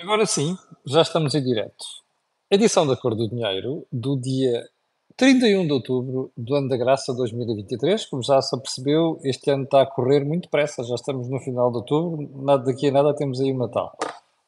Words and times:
Agora 0.00 0.24
sim, 0.26 0.56
já 0.86 1.02
estamos 1.02 1.34
em 1.34 1.42
direto. 1.42 1.84
Edição 2.48 2.86
da 2.86 2.96
Cor 2.96 3.16
do 3.16 3.28
Dinheiro 3.28 3.84
do 3.90 4.16
dia 4.16 4.64
31 5.16 5.66
de 5.66 5.72
outubro 5.72 6.30
do 6.36 6.54
ano 6.54 6.68
da 6.68 6.76
graça 6.76 7.12
2023. 7.12 8.06
Como 8.06 8.22
já 8.22 8.40
se 8.40 8.54
apercebeu, 8.54 9.18
este 9.24 9.50
ano 9.50 9.64
está 9.64 9.82
a 9.82 9.86
correr 9.86 10.24
muito 10.24 10.44
depressa, 10.44 10.84
já 10.84 10.94
estamos 10.94 11.28
no 11.28 11.40
final 11.40 11.72
de 11.72 11.78
outubro, 11.78 12.30
nada, 12.44 12.62
daqui 12.62 12.86
a 12.86 12.92
nada 12.92 13.12
temos 13.12 13.40
aí 13.40 13.50
o 13.50 13.58
Natal. 13.58 13.98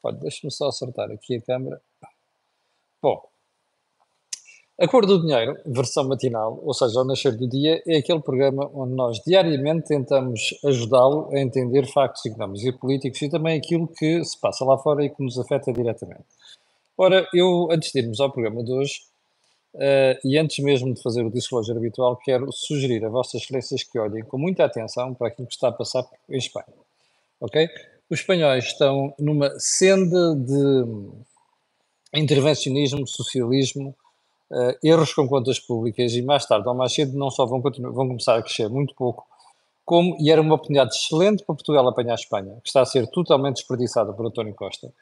Olha, 0.05 0.19
deixa-me 0.19 0.53
só 0.53 0.69
acertar 0.69 1.11
aqui 1.11 1.35
a 1.35 1.43
câmera. 1.43 1.83
Bom, 3.03 3.21
a 4.81 4.89
Cor 4.89 5.05
do 5.05 5.21
Dinheiro, 5.21 5.59
versão 5.67 6.09
matinal, 6.09 6.59
ou 6.65 6.73
seja, 6.73 7.01
ao 7.01 7.05
nascer 7.05 7.37
do 7.37 7.47
dia, 7.47 7.83
é 7.87 7.99
aquele 7.99 8.21
programa 8.21 8.71
onde 8.73 8.95
nós 8.95 9.21
diariamente 9.27 9.89
tentamos 9.89 10.59
ajudá-lo 10.65 11.29
a 11.35 11.39
entender 11.39 11.87
factos 11.87 12.25
económicos 12.25 12.65
e 12.65 12.73
políticos 12.73 13.21
e 13.21 13.29
também 13.29 13.59
aquilo 13.59 13.87
que 13.87 14.25
se 14.25 14.41
passa 14.41 14.65
lá 14.65 14.79
fora 14.79 15.05
e 15.05 15.11
que 15.11 15.23
nos 15.23 15.39
afeta 15.39 15.71
diretamente. 15.71 16.25
Ora, 16.97 17.29
eu, 17.35 17.69
antes 17.71 17.93
de 17.93 17.99
irmos 17.99 18.21
ao 18.21 18.33
programa 18.33 18.65
de 18.65 18.73
hoje, 18.73 19.03
uh, 19.75 20.19
e 20.27 20.39
antes 20.39 20.65
mesmo 20.65 20.95
de 20.95 21.03
fazer 21.03 21.27
o 21.27 21.31
disclosure 21.31 21.77
habitual, 21.77 22.17
quero 22.17 22.51
sugerir 22.51 23.05
a 23.05 23.11
Vossas 23.11 23.43
Excelências 23.43 23.83
que 23.83 23.99
olhem 23.99 24.25
com 24.25 24.39
muita 24.39 24.65
atenção 24.65 25.13
para 25.13 25.29
aquilo 25.29 25.47
que 25.47 25.53
está 25.53 25.69
a 25.69 25.73
passar 25.73 26.07
em 26.27 26.39
Espanha. 26.39 26.73
Ok? 27.39 27.69
Os 28.09 28.21
espanhóis 28.21 28.65
estão 28.65 29.13
numa 29.19 29.53
senda 29.59 30.35
de 30.35 30.87
intervencionismo, 32.15 33.07
socialismo, 33.07 33.95
uh, 34.51 34.77
erros 34.83 35.13
com 35.15 35.29
contas 35.29 35.59
públicas 35.59 36.13
e 36.13 36.23
mais 36.23 36.47
tarde 36.47 36.69
ou 36.69 36.75
mais 36.75 36.93
cedo 36.93 37.17
não 37.17 37.31
só 37.31 37.47
vão, 37.47 37.61
continuar, 37.61 37.91
vão 37.93 38.09
começar 38.09 38.37
a 38.37 38.43
crescer 38.43 38.69
muito 38.69 38.95
pouco, 38.95 39.27
como, 39.85 40.17
e 40.21 40.31
era 40.31 40.41
uma 40.41 40.55
oportunidade 40.55 40.95
excelente 40.95 41.45
para 41.45 41.55
Portugal 41.55 41.87
apanhar 41.89 42.13
a 42.13 42.15
Espanha, 42.15 42.55
que 42.63 42.69
está 42.69 42.83
a 42.83 42.87
ser 42.87 43.07
totalmente 43.09 43.57
desperdiçada 43.57 44.13
por 44.13 44.27
António 44.27 44.55
Costa, 44.55 44.93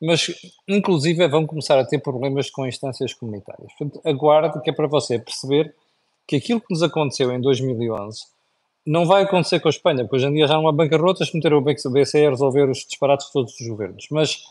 mas 0.00 0.26
inclusive 0.68 1.26
vão 1.28 1.46
começar 1.46 1.78
a 1.78 1.84
ter 1.84 1.98
problemas 1.98 2.50
com 2.50 2.66
instâncias 2.66 3.14
comunitárias. 3.14 3.72
Portanto, 3.78 4.00
aguarde 4.04 4.60
que 4.60 4.70
é 4.70 4.72
para 4.72 4.86
você 4.86 5.18
perceber 5.18 5.74
que 6.26 6.36
aquilo 6.36 6.60
que 6.60 6.70
nos 6.70 6.82
aconteceu 6.82 7.32
em 7.32 7.40
2011 7.40 8.34
não 8.86 9.06
vai 9.06 9.22
acontecer 9.22 9.60
com 9.60 9.68
a 9.68 9.70
Espanha, 9.70 10.04
porque 10.04 10.16
hoje 10.16 10.26
em 10.26 10.34
dia 10.34 10.46
já 10.46 10.54
não 10.54 10.68
há 10.68 10.72
bancarrotas, 10.72 11.32
meteram 11.32 11.58
o 11.58 11.62
BCE 11.62 12.26
a 12.26 12.30
resolver 12.30 12.68
os 12.68 12.78
disparates 12.78 13.26
de 13.26 13.32
todos 13.32 13.58
os 13.58 13.66
governos. 13.66 14.06
Mas 14.10 14.44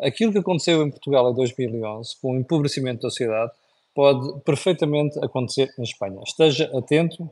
aquilo 0.00 0.30
que 0.30 0.38
aconteceu 0.38 0.82
em 0.82 0.90
Portugal 0.90 1.30
em 1.30 1.34
2011, 1.34 2.16
com 2.20 2.32
o 2.32 2.38
empobrecimento 2.38 3.02
da 3.02 3.10
sociedade, 3.10 3.52
pode 3.98 4.42
perfeitamente 4.44 5.18
acontecer 5.24 5.74
em 5.76 5.82
Espanha. 5.82 6.20
Esteja 6.24 6.70
atento, 6.72 7.28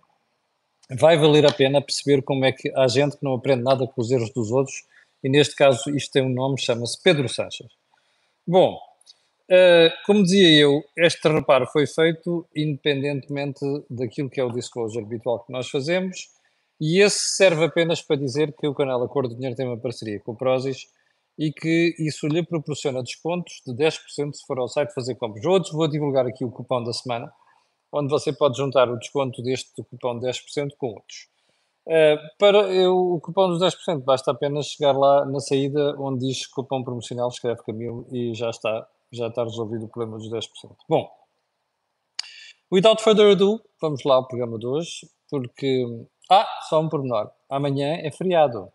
vai 0.98 1.16
valer 1.16 1.46
a 1.46 1.52
pena 1.52 1.80
perceber 1.80 2.22
como 2.22 2.44
é 2.44 2.50
que 2.50 2.72
há 2.74 2.88
gente 2.88 3.16
que 3.16 3.24
não 3.24 3.34
aprende 3.34 3.62
nada 3.62 3.86
com 3.86 4.00
os 4.00 4.10
erros 4.10 4.30
dos 4.30 4.50
outros, 4.50 4.74
e 5.22 5.28
neste 5.28 5.54
caso 5.54 5.88
isto 5.90 6.10
tem 6.10 6.24
um 6.24 6.28
nome, 6.28 6.60
chama-se 6.60 7.00
Pedro 7.00 7.28
Sanches. 7.28 7.68
Bom, 8.44 8.80
uh, 9.48 9.92
como 10.06 10.24
dizia 10.24 10.62
eu, 10.62 10.82
este 10.96 11.28
reparo 11.28 11.68
foi 11.68 11.86
feito 11.86 12.44
independentemente 12.56 13.64
daquilo 13.88 14.28
que 14.28 14.40
é 14.40 14.44
o 14.44 14.50
disclosure 14.50 15.04
habitual 15.04 15.44
que 15.44 15.52
nós 15.52 15.70
fazemos, 15.70 16.30
e 16.80 17.00
esse 17.00 17.36
serve 17.36 17.66
apenas 17.66 18.02
para 18.02 18.16
dizer 18.16 18.52
que 18.52 18.66
o 18.66 18.74
canal 18.74 19.00
Acordo 19.04 19.28
de 19.28 19.36
Dinheiro 19.36 19.54
tem 19.54 19.68
uma 19.68 19.78
parceria 19.78 20.18
com 20.18 20.32
o 20.32 20.36
Prozis, 20.36 20.88
e 21.38 21.52
que 21.52 21.94
isso 21.98 22.26
lhe 22.26 22.42
proporciona 22.44 23.02
descontos 23.02 23.60
de 23.66 23.74
10% 23.74 24.32
se 24.32 24.46
for 24.46 24.58
ao 24.58 24.68
site 24.68 24.94
fazer 24.94 25.14
compras. 25.16 25.44
Outros, 25.44 25.72
vou 25.72 25.86
divulgar 25.88 26.26
aqui 26.26 26.44
o 26.44 26.50
cupom 26.50 26.82
da 26.82 26.92
semana, 26.92 27.32
onde 27.92 28.08
você 28.08 28.32
pode 28.32 28.56
juntar 28.56 28.88
o 28.88 28.98
desconto 28.98 29.42
deste 29.42 29.70
cupom 29.84 30.18
de 30.18 30.26
10% 30.26 30.70
com 30.78 30.88
outros. 30.88 31.28
Uh, 31.86 32.18
para 32.38 32.72
eu, 32.72 32.96
o 32.96 33.20
cupom 33.20 33.48
dos 33.48 33.60
10%, 33.60 34.02
basta 34.02 34.32
apenas 34.32 34.66
chegar 34.66 34.92
lá 34.92 35.24
na 35.24 35.38
saída 35.38 35.94
onde 36.00 36.26
diz 36.26 36.46
cupom 36.46 36.82
promocional, 36.82 37.28
escreve 37.28 37.62
Camilo 37.62 38.06
e 38.10 38.34
já 38.34 38.50
está, 38.50 38.88
já 39.12 39.28
está 39.28 39.44
resolvido 39.44 39.84
o 39.84 39.88
problema 39.88 40.18
dos 40.18 40.28
10%. 40.28 40.46
Bom, 40.88 41.08
without 42.72 43.00
further 43.02 43.32
ado, 43.32 43.62
vamos 43.80 44.02
lá 44.04 44.16
ao 44.16 44.26
programa 44.26 44.58
de 44.58 44.66
hoje, 44.66 45.08
porque. 45.30 45.84
Ah, 46.28 46.46
só 46.68 46.80
um 46.80 46.88
pormenor. 46.88 47.30
Amanhã 47.48 47.98
é 48.02 48.10
feriado. 48.10 48.68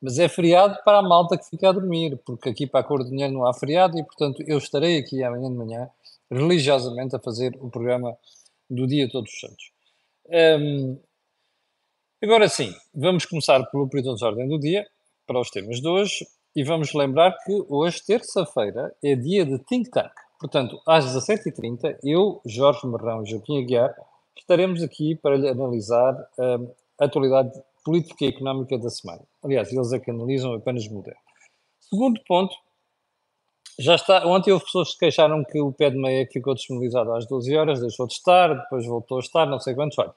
Mas 0.00 0.18
é 0.18 0.28
feriado 0.28 0.78
para 0.84 0.98
a 0.98 1.02
malta 1.02 1.36
que 1.36 1.48
fica 1.48 1.68
a 1.68 1.72
dormir, 1.72 2.18
porque 2.24 2.48
aqui 2.48 2.66
para 2.66 2.80
a 2.80 2.84
Cor 2.84 3.04
do 3.04 3.10
Dinheiro 3.10 3.34
não 3.34 3.46
há 3.46 3.52
feriado 3.52 3.98
e, 3.98 4.04
portanto, 4.04 4.42
eu 4.46 4.56
estarei 4.56 4.98
aqui 4.98 5.22
amanhã 5.22 5.50
de 5.50 5.56
manhã, 5.56 5.90
religiosamente, 6.30 7.14
a 7.14 7.18
fazer 7.18 7.56
o 7.60 7.68
programa 7.70 8.16
do 8.68 8.86
Dia 8.86 9.08
Todos 9.10 9.30
os 9.32 9.40
Santos. 9.40 9.72
Um, 10.28 10.98
agora 12.22 12.48
sim, 12.48 12.72
vamos 12.94 13.26
começar 13.26 13.62
pelo 13.66 13.88
período 13.88 14.16
de 14.16 14.24
ordem 14.24 14.48
do 14.48 14.58
dia, 14.58 14.86
para 15.26 15.40
os 15.40 15.50
temas 15.50 15.80
de 15.80 15.88
hoje, 15.88 16.26
e 16.56 16.64
vamos 16.64 16.92
lembrar 16.94 17.36
que 17.44 17.64
hoje, 17.68 18.02
terça-feira, 18.04 18.94
é 19.02 19.14
dia 19.14 19.44
de 19.44 19.58
Think 19.58 19.90
Tank. 19.90 20.12
Portanto, 20.40 20.80
às 20.86 21.04
17h30, 21.14 21.98
eu, 22.02 22.40
Jorge 22.46 22.86
Marrão 22.86 23.22
e 23.22 23.30
Joaquim 23.30 23.62
Aguiar 23.62 23.94
estaremos 24.36 24.82
aqui 24.82 25.14
para 25.14 25.36
lhe 25.36 25.48
analisar 25.48 26.14
um, 26.38 26.72
a 26.98 27.04
atualidade 27.04 27.52
política 27.84 28.26
económica 28.26 28.78
da 28.78 28.90
semana. 28.90 29.22
Aliás, 29.42 29.72
eles 29.72 29.92
é 29.92 29.98
que 29.98 30.10
analisam 30.10 30.54
apenas 30.54 30.86
mudar. 30.88 31.16
Segundo 31.80 32.20
ponto, 32.26 32.54
já 33.78 33.94
está. 33.94 34.26
Ontem 34.26 34.52
houve 34.52 34.64
pessoas 34.64 34.88
que 34.88 34.94
se 34.94 34.98
queixaram 34.98 35.42
que 35.44 35.60
o 35.60 35.72
pé 35.72 35.90
de 35.90 35.98
meia 35.98 36.26
ficou 36.30 36.54
disponibilizado 36.54 37.12
às 37.12 37.26
12 37.26 37.56
horas, 37.56 37.80
deixou 37.80 38.06
de 38.06 38.12
estar, 38.12 38.48
depois 38.54 38.86
voltou 38.86 39.16
a 39.16 39.20
estar, 39.20 39.46
não 39.46 39.58
sei 39.58 39.74
quantos. 39.74 39.98
Olha, 39.98 40.14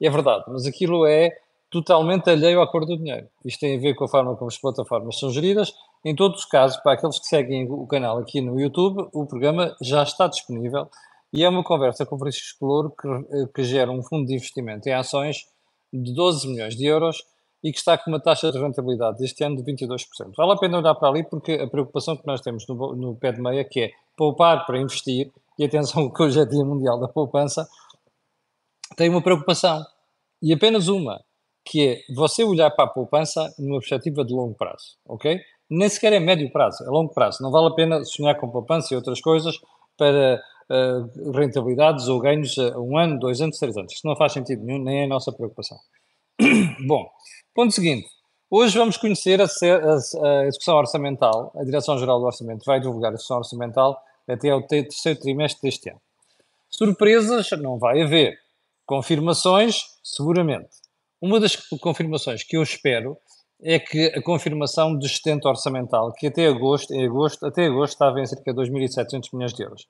é 0.00 0.10
verdade, 0.10 0.44
mas 0.48 0.66
aquilo 0.66 1.06
é 1.06 1.30
totalmente 1.70 2.28
alheio 2.30 2.60
à 2.60 2.70
cor 2.70 2.84
do 2.84 2.96
dinheiro. 2.96 3.28
Isto 3.44 3.60
tem 3.60 3.76
a 3.76 3.80
ver 3.80 3.94
com 3.94 4.04
a 4.04 4.08
forma 4.08 4.36
como 4.36 4.48
as 4.48 4.58
plataformas 4.58 5.18
são 5.18 5.30
geridas. 5.30 5.72
Em 6.04 6.14
todos 6.14 6.40
os 6.40 6.44
casos, 6.44 6.76
para 6.78 6.92
aqueles 6.92 7.18
que 7.18 7.26
seguem 7.26 7.66
o 7.70 7.86
canal 7.86 8.18
aqui 8.18 8.40
no 8.40 8.60
YouTube, 8.60 9.08
o 9.12 9.26
programa 9.26 9.74
já 9.80 10.02
está 10.02 10.26
disponível 10.26 10.88
e 11.32 11.42
é 11.42 11.48
uma 11.48 11.64
conversa 11.64 12.04
com 12.04 12.16
o 12.16 12.18
Francisco 12.18 12.64
Louro 12.64 12.90
que, 12.90 13.08
que 13.54 13.64
gera 13.64 13.90
um 13.90 14.02
fundo 14.02 14.26
de 14.26 14.34
investimento 14.34 14.88
em 14.88 14.92
ações 14.92 15.46
de 16.02 16.12
12 16.12 16.48
milhões 16.48 16.76
de 16.76 16.86
euros 16.86 17.24
e 17.62 17.72
que 17.72 17.78
está 17.78 17.96
com 17.96 18.10
uma 18.10 18.20
taxa 18.20 18.52
de 18.52 18.58
rentabilidade 18.58 19.18
deste 19.18 19.42
ano 19.42 19.56
de 19.56 19.62
22%. 19.62 19.96
Vale 20.36 20.52
a 20.52 20.56
pena 20.56 20.78
olhar 20.78 20.94
para 20.94 21.08
ali 21.08 21.24
porque 21.24 21.52
a 21.52 21.66
preocupação 21.66 22.16
que 22.16 22.26
nós 22.26 22.40
temos 22.40 22.66
no, 22.68 22.94
no 22.94 23.16
pé 23.16 23.32
de 23.32 23.40
meia, 23.40 23.64
que 23.64 23.80
é 23.80 23.90
poupar 24.16 24.66
para 24.66 24.78
investir, 24.78 25.32
e 25.58 25.64
atenção 25.64 26.10
que 26.12 26.22
hoje 26.22 26.40
é 26.40 26.44
Dia 26.44 26.64
Mundial 26.64 27.00
da 27.00 27.08
Poupança, 27.08 27.66
tem 28.96 29.08
uma 29.08 29.22
preocupação, 29.22 29.82
e 30.42 30.52
apenas 30.52 30.88
uma, 30.88 31.22
que 31.64 31.88
é 31.88 32.14
você 32.14 32.44
olhar 32.44 32.70
para 32.70 32.84
a 32.84 32.88
poupança 32.88 33.52
numa 33.58 33.78
perspectiva 33.78 34.24
de 34.24 34.34
longo 34.34 34.54
prazo, 34.54 34.98
ok? 35.08 35.40
Nem 35.70 35.88
sequer 35.88 36.12
é 36.12 36.20
médio 36.20 36.52
prazo, 36.52 36.84
é 36.84 36.90
longo 36.90 37.14
prazo. 37.14 37.42
Não 37.42 37.50
vale 37.50 37.68
a 37.68 37.74
pena 37.74 38.04
sonhar 38.04 38.38
com 38.38 38.50
poupança 38.50 38.92
e 38.92 38.96
outras 38.96 39.20
coisas 39.22 39.58
para 39.96 40.42
uh, 40.70 41.32
rentabilidades 41.32 42.08
ou 42.08 42.20
ganhos 42.20 42.56
a 42.58 42.78
um 42.78 42.96
ano, 42.96 43.18
dois 43.18 43.40
anos, 43.40 43.58
três 43.58 43.76
anos. 43.76 43.92
Isto 43.92 44.08
não 44.08 44.16
faz 44.16 44.32
sentido 44.32 44.64
nenhum, 44.64 44.82
nem 44.82 45.02
é 45.02 45.04
a 45.04 45.08
nossa 45.08 45.32
preocupação. 45.32 45.78
Bom, 46.86 47.06
ponto 47.54 47.72
seguinte. 47.72 48.08
Hoje 48.50 48.78
vamos 48.78 48.96
conhecer 48.96 49.40
a, 49.40 49.46
a, 49.46 50.28
a, 50.28 50.46
execução 50.46 50.76
orçamental. 50.76 51.52
A 51.56 51.64
Direção-Geral 51.64 52.20
do 52.20 52.26
Orçamento 52.26 52.64
vai 52.64 52.78
divulgar 52.78 53.10
a 53.10 53.14
execução 53.14 53.38
orçamental 53.38 54.00
até 54.28 54.50
ao 54.50 54.62
terceiro 54.62 55.18
trimestre 55.18 55.62
deste 55.62 55.90
ano. 55.90 56.00
Surpresas 56.70 57.50
não 57.60 57.78
vai 57.78 58.02
haver. 58.02 58.38
Confirmações, 58.86 59.82
seguramente. 60.02 60.68
Uma 61.20 61.40
das 61.40 61.56
confirmações 61.80 62.42
que 62.42 62.56
eu 62.56 62.62
espero 62.62 63.16
é 63.62 63.78
que 63.78 64.06
a 64.14 64.22
confirmação 64.22 64.94
do 64.94 65.06
excedente 65.06 65.48
orçamental, 65.48 66.12
que 66.12 66.26
até 66.26 66.46
agosto, 66.46 66.92
em 66.92 67.06
agosto, 67.06 67.46
até 67.46 67.66
agosto 67.66 67.94
estava 67.94 68.20
em 68.20 68.26
cerca 68.26 68.52
de 68.52 68.60
2.700 68.60 69.30
milhões 69.32 69.54
de 69.54 69.62
euros. 69.62 69.86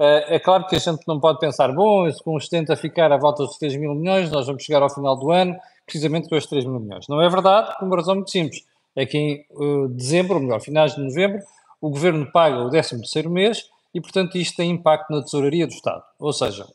Eh, 0.00 0.36
é 0.36 0.38
claro 0.38 0.66
que 0.66 0.74
a 0.74 0.78
gente 0.78 1.02
não 1.06 1.20
pode 1.20 1.38
pensar, 1.38 1.70
bom, 1.72 2.10
com 2.24 2.34
o 2.34 2.40
70 2.40 2.72
a 2.72 2.76
ficar 2.76 3.12
à 3.12 3.18
volta 3.18 3.44
dos 3.44 3.58
3 3.58 3.76
mil 3.76 3.94
milhões, 3.94 4.30
nós 4.30 4.46
vamos 4.46 4.64
chegar 4.64 4.82
ao 4.82 4.88
final 4.88 5.14
do 5.14 5.30
ano 5.30 5.54
precisamente 5.84 6.28
com 6.28 6.36
os 6.36 6.46
3 6.46 6.64
mil 6.64 6.80
milhões. 6.80 7.06
Não 7.06 7.20
é 7.20 7.28
verdade, 7.28 7.76
por 7.78 7.84
uma 7.86 7.96
razão 7.96 8.14
muito 8.14 8.30
simples. 8.30 8.64
É 8.96 9.04
que 9.04 9.18
em 9.18 9.46
uh, 9.50 9.88
dezembro, 9.88 10.36
ou 10.36 10.40
melhor, 10.40 10.60
finais 10.60 10.94
de 10.94 11.02
novembro, 11.02 11.40
o 11.80 11.90
governo 11.90 12.30
paga 12.32 12.58
o 12.58 12.70
13 12.70 13.28
mês 13.28 13.66
e, 13.94 14.00
portanto, 14.00 14.38
isto 14.38 14.56
tem 14.56 14.70
impacto 14.70 15.10
na 15.10 15.22
tesouraria 15.22 15.66
do 15.66 15.72
Estado, 15.72 16.02
ou 16.18 16.32
seja, 16.32 16.66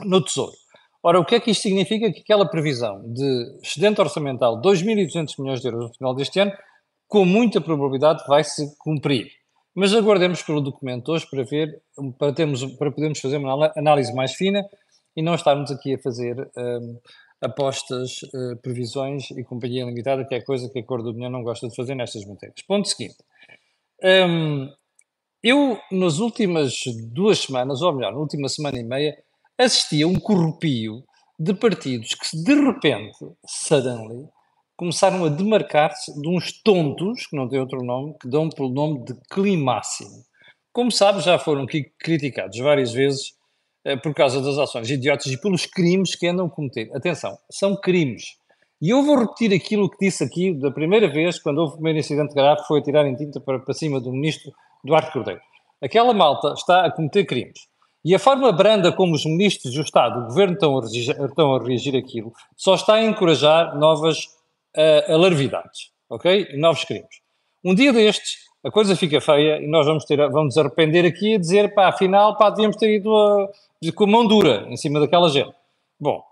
no 0.00 0.22
Tesouro. 0.22 0.52
Ora, 1.02 1.20
o 1.20 1.24
que 1.24 1.36
é 1.36 1.40
que 1.40 1.50
isto 1.50 1.62
significa? 1.62 2.12
Que 2.12 2.20
aquela 2.20 2.46
previsão 2.46 3.02
de 3.06 3.58
excedente 3.62 4.00
orçamental 4.00 4.60
de 4.60 4.68
2.200 4.68 5.34
milhões 5.38 5.60
de 5.60 5.68
euros 5.68 5.88
no 5.88 5.94
final 5.94 6.14
deste 6.14 6.40
ano, 6.40 6.52
com 7.06 7.24
muita 7.24 7.60
probabilidade 7.60 8.24
vai 8.26 8.44
se 8.44 8.76
cumprir. 8.78 9.37
Mas 9.78 9.94
aguardemos 9.94 10.42
pelo 10.42 10.60
documento 10.60 11.12
hoje 11.12 11.24
para 11.30 11.44
ver, 11.44 11.80
para, 12.18 12.32
termos, 12.32 12.64
para 12.74 12.90
podermos 12.90 13.20
fazer 13.20 13.36
uma 13.36 13.72
análise 13.76 14.12
mais 14.12 14.34
fina 14.34 14.68
e 15.14 15.22
não 15.22 15.36
estarmos 15.36 15.70
aqui 15.70 15.94
a 15.94 15.98
fazer 16.00 16.50
um, 16.56 16.98
apostas, 17.40 18.20
uh, 18.24 18.56
previsões 18.60 19.30
e 19.30 19.44
companhia 19.44 19.84
limitada, 19.84 20.24
que 20.24 20.34
é 20.34 20.40
coisa 20.40 20.68
que 20.68 20.80
a 20.80 20.82
Cor 20.84 21.00
do 21.00 21.10
União 21.10 21.30
não 21.30 21.44
gosta 21.44 21.68
de 21.68 21.76
fazer 21.76 21.94
nestas 21.94 22.24
matérias. 22.24 22.60
Ponto 22.66 22.88
seguinte. 22.88 23.18
Um, 24.02 24.68
eu, 25.44 25.78
nas 25.92 26.18
últimas 26.18 26.74
duas 27.12 27.38
semanas, 27.38 27.80
ou 27.80 27.94
melhor, 27.94 28.12
na 28.12 28.18
última 28.18 28.48
semana 28.48 28.80
e 28.80 28.82
meia, 28.82 29.16
assisti 29.56 30.02
a 30.02 30.08
um 30.08 30.18
corrupio 30.18 31.04
de 31.38 31.54
partidos 31.54 32.14
que, 32.14 32.36
de 32.36 32.54
repente, 32.54 33.16
suddenly, 33.46 34.26
começaram 34.78 35.24
a 35.24 35.28
demarcar-se 35.28 36.14
de 36.22 36.28
uns 36.28 36.52
tontos, 36.62 37.26
que 37.26 37.36
não 37.36 37.48
têm 37.48 37.58
outro 37.58 37.84
nome, 37.84 38.14
que 38.22 38.28
dão 38.28 38.48
pelo 38.48 38.68
nome 38.68 39.04
de 39.04 39.12
climáximo. 39.28 40.22
Como 40.72 40.92
sabe, 40.92 41.20
já 41.20 41.36
foram 41.36 41.66
criticados 41.98 42.56
várias 42.60 42.92
vezes 42.92 43.32
eh, 43.84 43.96
por 43.96 44.14
causa 44.14 44.40
das 44.40 44.56
ações 44.56 44.88
idiotas 44.88 45.26
e 45.26 45.36
pelos 45.36 45.66
crimes 45.66 46.14
que 46.14 46.28
andam 46.28 46.46
a 46.46 46.50
cometer. 46.50 46.88
Atenção, 46.94 47.36
são 47.50 47.74
crimes. 47.74 48.36
E 48.80 48.90
eu 48.90 49.02
vou 49.02 49.18
repetir 49.18 49.52
aquilo 49.52 49.90
que 49.90 49.98
disse 49.98 50.22
aqui 50.22 50.54
da 50.54 50.70
primeira 50.70 51.08
vez, 51.08 51.40
quando 51.40 51.58
houve 51.58 51.72
o 51.72 51.74
primeiro 51.74 51.98
incidente 51.98 52.32
grave, 52.32 52.62
foi 52.68 52.78
atirar 52.78 53.04
em 53.04 53.16
tinta 53.16 53.40
para, 53.40 53.58
para 53.58 53.74
cima 53.74 54.00
do 54.00 54.12
ministro 54.12 54.52
Duarte 54.84 55.12
Cordeiro. 55.12 55.40
Aquela 55.82 56.14
malta 56.14 56.54
está 56.56 56.86
a 56.86 56.92
cometer 56.92 57.24
crimes. 57.24 57.58
E 58.04 58.14
a 58.14 58.18
forma 58.20 58.52
branda 58.52 58.92
como 58.92 59.16
os 59.16 59.24
ministros 59.26 59.74
do 59.74 59.80
Estado, 59.80 60.20
o 60.20 60.26
governo 60.26 60.54
estão 60.54 60.78
a, 60.78 60.80
reagir, 60.82 61.20
estão 61.20 61.52
a 61.56 61.58
reagir 61.60 61.96
aquilo, 61.96 62.32
só 62.56 62.76
está 62.76 62.94
a 62.94 63.04
encorajar 63.04 63.76
novas 63.76 64.37
uh, 64.78 65.12
alarvidades, 65.12 65.90
ok? 66.08 66.56
Novos 66.56 66.84
crimes. 66.84 67.20
Um 67.64 67.74
dia 67.74 67.92
destes, 67.92 68.36
a 68.64 68.70
coisa 68.70 68.94
fica 68.94 69.20
feia 69.20 69.60
e 69.60 69.66
nós 69.66 69.84
vamos, 69.86 70.04
ter, 70.04 70.16
vamos 70.30 70.56
arrepender 70.56 71.04
aqui 71.04 71.34
a 71.34 71.38
dizer, 71.38 71.74
pá, 71.74 71.88
afinal, 71.88 72.36
pá, 72.36 72.50
devíamos 72.50 72.76
ter 72.76 72.94
ido 72.94 73.14
a, 73.14 73.48
com 73.94 74.04
a 74.04 74.06
mão 74.06 74.26
dura 74.26 74.66
em 74.68 74.76
cima 74.76 75.00
daquela 75.00 75.28
gente. 75.28 75.54
Bom, 76.00 76.22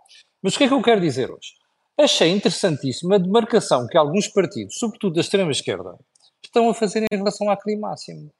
mas 0.42 0.54
o 0.54 0.58
que 0.58 0.64
é 0.64 0.68
que 0.68 0.74
eu 0.74 0.82
quero 0.82 1.00
dizer 1.00 1.30
hoje? 1.30 1.54
Achei 1.98 2.30
interessantíssima 2.30 3.16
a 3.16 3.18
demarcação 3.18 3.86
que 3.86 3.98
alguns 3.98 4.28
partidos, 4.28 4.78
sobretudo 4.78 5.14
da 5.14 5.20
extrema-esquerda, 5.20 5.98
estão 6.44 6.68
a 6.68 6.74
fazer 6.74 7.04
em 7.10 7.16
relação 7.16 7.50
à 7.50 7.56
climáximo. 7.56 8.30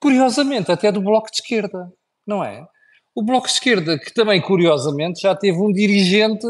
Curiosamente, 0.00 0.72
até 0.72 0.90
do 0.90 1.00
Bloco 1.00 1.30
de 1.30 1.36
Esquerda 1.36 1.92
não 2.26 2.42
é? 2.42 2.66
O 3.14 3.22
Bloco 3.22 3.46
de 3.46 3.52
Esquerda, 3.52 3.98
que 3.98 4.12
também, 4.12 4.40
curiosamente, 4.40 5.20
já 5.20 5.34
teve 5.34 5.58
um 5.58 5.72
dirigente, 5.72 6.46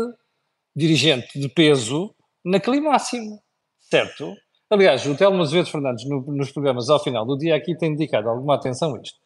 dirigente 0.74 1.38
de 1.38 1.48
peso, 1.48 2.12
naquele 2.46 2.80
máximo, 2.80 3.40
certo? 3.80 4.34
Aliás, 4.70 5.04
o 5.06 5.16
Telmo 5.16 5.42
Azevedo 5.42 5.70
Fernandes, 5.70 6.08
no, 6.08 6.20
nos 6.22 6.50
programas 6.50 6.88
ao 6.88 7.02
final 7.02 7.26
do 7.26 7.36
dia 7.36 7.54
aqui, 7.54 7.76
tem 7.76 7.94
dedicado 7.94 8.28
alguma 8.28 8.54
atenção 8.54 8.94
a 8.94 9.00
isto. 9.00 9.18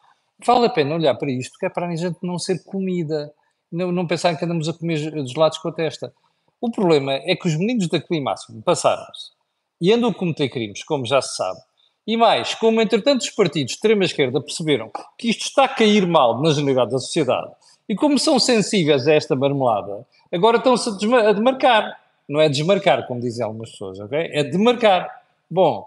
Vale 0.45 0.65
a 0.65 0.69
pena 0.69 0.95
olhar 0.95 1.15
para 1.15 1.31
isto, 1.31 1.57
que 1.59 1.65
é 1.65 1.69
para 1.69 1.87
a 1.87 1.95
gente 1.95 2.17
não 2.23 2.37
ser 2.37 2.63
comida, 2.63 3.31
não, 3.71 3.91
não 3.91 4.07
pensar 4.07 4.35
que 4.35 4.43
andamos 4.43 4.67
a 4.67 4.73
comer 4.73 5.11
dos 5.11 5.35
lados 5.35 5.57
com 5.59 5.69
a 5.69 5.73
testa. 5.73 6.13
O 6.59 6.69
problema 6.69 7.13
é 7.13 7.35
que 7.35 7.47
os 7.47 7.55
meninos 7.55 7.87
da 7.87 7.99
Climáximo 7.99 8.61
passaram-se 8.61 9.31
e 9.79 9.91
andam 9.91 10.09
a 10.09 10.13
cometer 10.13 10.49
crimes, 10.49 10.83
como 10.83 11.05
já 11.05 11.21
se 11.21 11.35
sabe, 11.35 11.59
e 12.05 12.17
mais, 12.17 12.55
como 12.55 12.81
entretanto 12.81 13.21
os 13.21 13.29
partidos 13.29 13.71
de 13.71 13.75
extrema-esquerda 13.77 14.41
perceberam 14.41 14.91
que 15.17 15.29
isto 15.29 15.45
está 15.45 15.65
a 15.65 15.69
cair 15.69 16.05
mal 16.07 16.41
na 16.41 16.51
generalidade 16.51 16.91
da 16.91 16.99
sociedade, 16.99 17.51
e 17.87 17.95
como 17.95 18.17
são 18.17 18.39
sensíveis 18.39 19.07
a 19.07 19.13
esta 19.13 19.35
marmelada, 19.35 20.05
agora 20.31 20.57
estão-se 20.57 20.89
a, 20.89 21.33
demarcar. 21.33 21.99
Não 22.27 22.39
é 22.39 22.47
desmarcar, 22.47 23.05
como 23.07 23.19
dizem 23.19 23.43
algumas 23.43 23.71
pessoas, 23.71 23.99
ok? 23.99 24.29
É 24.31 24.43
demarcar. 24.43 25.21
Bom, 25.49 25.85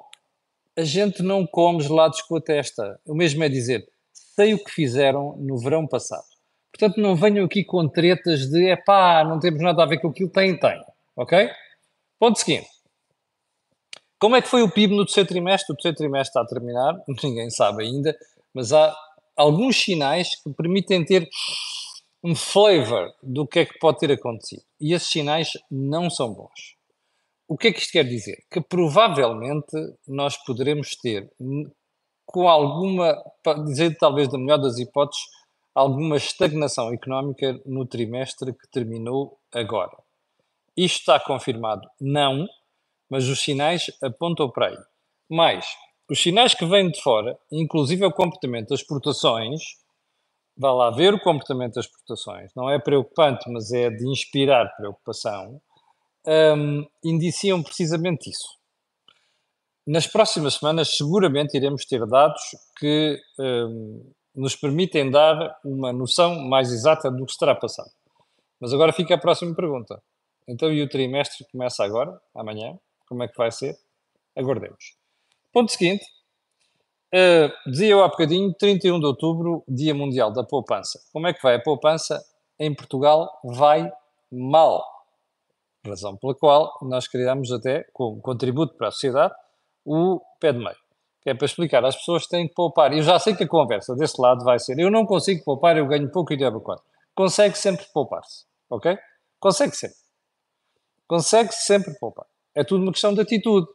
a 0.77 0.83
gente 0.83 1.23
não 1.23 1.47
come 1.47 1.83
gelados 1.83 2.21
com 2.23 2.37
a 2.37 2.41
testa. 2.41 3.01
O 3.07 3.15
mesmo 3.15 3.43
é 3.43 3.49
dizer, 3.49 3.89
sei 4.13 4.55
o 4.55 4.63
que 4.63 4.71
fizeram 4.71 5.37
no 5.39 5.59
verão 5.59 5.87
passado. 5.87 6.25
Portanto, 6.73 7.01
não 7.01 7.15
venham 7.15 7.45
aqui 7.45 7.63
com 7.63 7.89
tretas 7.89 8.51
de, 8.51 8.69
é 8.69 8.77
pá, 8.77 9.25
não 9.25 9.39
temos 9.39 9.63
nada 9.63 9.83
a 9.83 9.87
ver 9.87 9.99
com 9.99 10.09
aquilo, 10.09 10.29
tem, 10.29 10.59
tem. 10.59 10.85
Ok? 11.17 11.49
Ponto 12.19 12.39
seguinte. 12.39 12.69
Como 14.19 14.35
é 14.35 14.43
que 14.43 14.49
foi 14.49 14.63
o 14.63 14.71
PIB 14.71 14.97
no 14.97 15.05
terceiro 15.05 15.29
trimestre? 15.29 15.73
O 15.73 15.77
terceiro 15.77 15.97
trimestre 15.97 16.31
está 16.31 16.41
a 16.41 16.47
terminar, 16.47 16.95
ninguém 17.23 17.49
sabe 17.51 17.85
ainda, 17.85 18.17
mas 18.53 18.73
há 18.73 18.95
alguns 19.37 19.81
sinais 19.81 20.35
que 20.43 20.51
permitem 20.53 21.05
ter 21.05 21.29
um 22.25 22.35
flavor 22.35 23.15
do 23.23 23.47
que 23.47 23.59
é 23.59 23.67
que 23.67 23.79
pode 23.79 23.99
ter 23.99 24.11
acontecido. 24.11 24.63
E 24.81 24.95
esses 24.95 25.09
sinais 25.09 25.53
não 25.71 26.09
são 26.09 26.33
bons. 26.33 26.75
O 27.47 27.59
que 27.59 27.69
é 27.69 27.73
que 27.73 27.81
isto 27.81 27.93
quer 27.93 28.05
dizer? 28.05 28.43
Que 28.51 28.63
provavelmente 28.63 29.77
nós 30.09 30.35
poderemos 30.47 30.97
ter, 30.97 31.31
com 32.25 32.49
alguma, 32.49 33.23
dizer 33.67 33.99
talvez 33.99 34.29
da 34.29 34.39
melhor 34.39 34.57
das 34.57 34.79
hipóteses, 34.79 35.23
alguma 35.75 36.17
estagnação 36.17 36.95
económica 36.95 37.61
no 37.67 37.85
trimestre 37.85 38.55
que 38.55 38.71
terminou 38.71 39.39
agora. 39.53 39.97
Isto 40.75 41.01
está 41.01 41.21
confirmado? 41.21 41.87
Não, 42.01 42.47
mas 43.11 43.29
os 43.29 43.41
sinais 43.41 43.91
apontam 44.03 44.51
para 44.51 44.69
aí. 44.69 44.79
Mais, 45.29 45.67
os 46.09 46.23
sinais 46.23 46.55
que 46.55 46.65
vêm 46.65 46.91
de 46.91 47.03
fora, 47.03 47.39
inclusive 47.53 48.07
o 48.07 48.13
comportamento 48.13 48.69
das 48.69 48.81
exportações, 48.81 49.63
vá 50.57 50.73
lá 50.73 50.91
ver 50.91 51.15
o 51.15 51.21
comportamento 51.21 51.75
das 51.75 51.87
exportações, 51.87 52.53
não 52.55 52.71
é 52.71 52.79
preocupante, 52.79 53.51
mas 53.51 53.73
é 53.73 53.91
de 53.91 54.09
inspirar 54.09 54.75
preocupação, 54.77 55.61
um, 56.27 56.87
indiciam 57.03 57.63
precisamente 57.63 58.31
isso. 58.31 58.49
Nas 59.87 60.07
próximas 60.07 60.55
semanas, 60.55 60.97
seguramente 60.97 61.57
iremos 61.57 61.85
ter 61.85 62.07
dados 62.07 62.41
que 62.79 63.21
um, 63.39 64.13
nos 64.35 64.57
permitem 64.57 65.11
dar 65.11 65.59
uma 65.65 65.93
noção 65.93 66.41
mais 66.41 66.73
exata 66.73 67.11
do 67.11 67.27
que 67.27 67.33
se 67.33 67.39
terá 67.39 67.55
passado. 67.55 67.91
Mas 68.59 68.73
agora 68.73 68.93
fica 68.93 69.15
a 69.15 69.19
próxima 69.19 69.55
pergunta. 69.55 70.03
Então, 70.49 70.73
e 70.73 70.83
o 70.83 70.89
trimestre 70.89 71.47
começa 71.53 71.85
agora, 71.85 72.19
amanhã? 72.35 72.79
Como 73.07 73.23
é 73.23 73.29
que 73.29 73.37
vai 73.37 73.51
ser? 73.51 73.77
Aguardemos. 74.37 74.97
Ponto 75.53 75.71
seguinte. 75.71 76.05
Uh, 77.13 77.71
dizia 77.71 77.91
eu 77.91 78.03
há 78.03 78.09
bocadinho, 78.09 78.53
31 78.55 78.99
de 78.99 79.07
outubro, 79.07 79.65
Dia 79.69 79.95
Mundial 79.95 80.33
da 80.33 80.43
Poupança. 80.43 81.01
Como 81.13 81.27
é 81.27 81.33
que 81.33 81.43
vai 81.43 81.57
a 81.57 81.63
poupança? 81.63 82.25
Em 82.59 82.75
Portugal 82.75 83.31
vai 83.45 83.91
mal. 84.31 84.85
Razão 85.87 86.17
pela 86.17 86.35
qual 86.35 86.79
nós 86.83 87.07
criamos 87.07 87.53
até, 87.53 87.85
como 87.93 88.21
contributo 88.21 88.75
para 88.75 88.89
a 88.89 88.91
sociedade, 88.91 89.35
o 89.85 90.21
pé 90.41 90.53
de 90.53 90.59
meio. 90.59 90.77
Que 91.23 91.31
é 91.31 91.35
para 91.35 91.47
explicar 91.47 91.85
às 91.85 91.97
pessoas 91.97 92.25
que 92.25 92.31
têm 92.31 92.49
que 92.49 92.55
poupar. 92.55 92.93
Eu 92.93 93.03
já 93.03 93.19
sei 93.19 93.35
que 93.35 93.45
a 93.45 93.49
conversa 93.49 93.95
desse 93.95 94.21
lado 94.21 94.45
vai 94.45 94.59
ser: 94.59 94.79
eu 94.79 94.91
não 94.91 95.07
consigo 95.07 95.45
poupar, 95.45 95.77
eu 95.77 95.87
ganho 95.87 96.11
pouco 96.11 96.33
e 96.33 96.37
devo 96.37 96.61
quanto. 96.61 96.83
Consegue 97.15 97.57
sempre 97.57 97.87
poupar-se. 97.93 98.45
Ok? 98.69 98.99
Consegue 99.39 99.77
sempre. 99.77 99.97
Consegue 101.07 101.53
sempre 101.53 101.95
poupar. 101.99 102.27
É 102.55 102.65
tudo 102.65 102.83
uma 102.83 102.93
questão 102.93 103.15
de 103.15 103.21
atitude. 103.21 103.67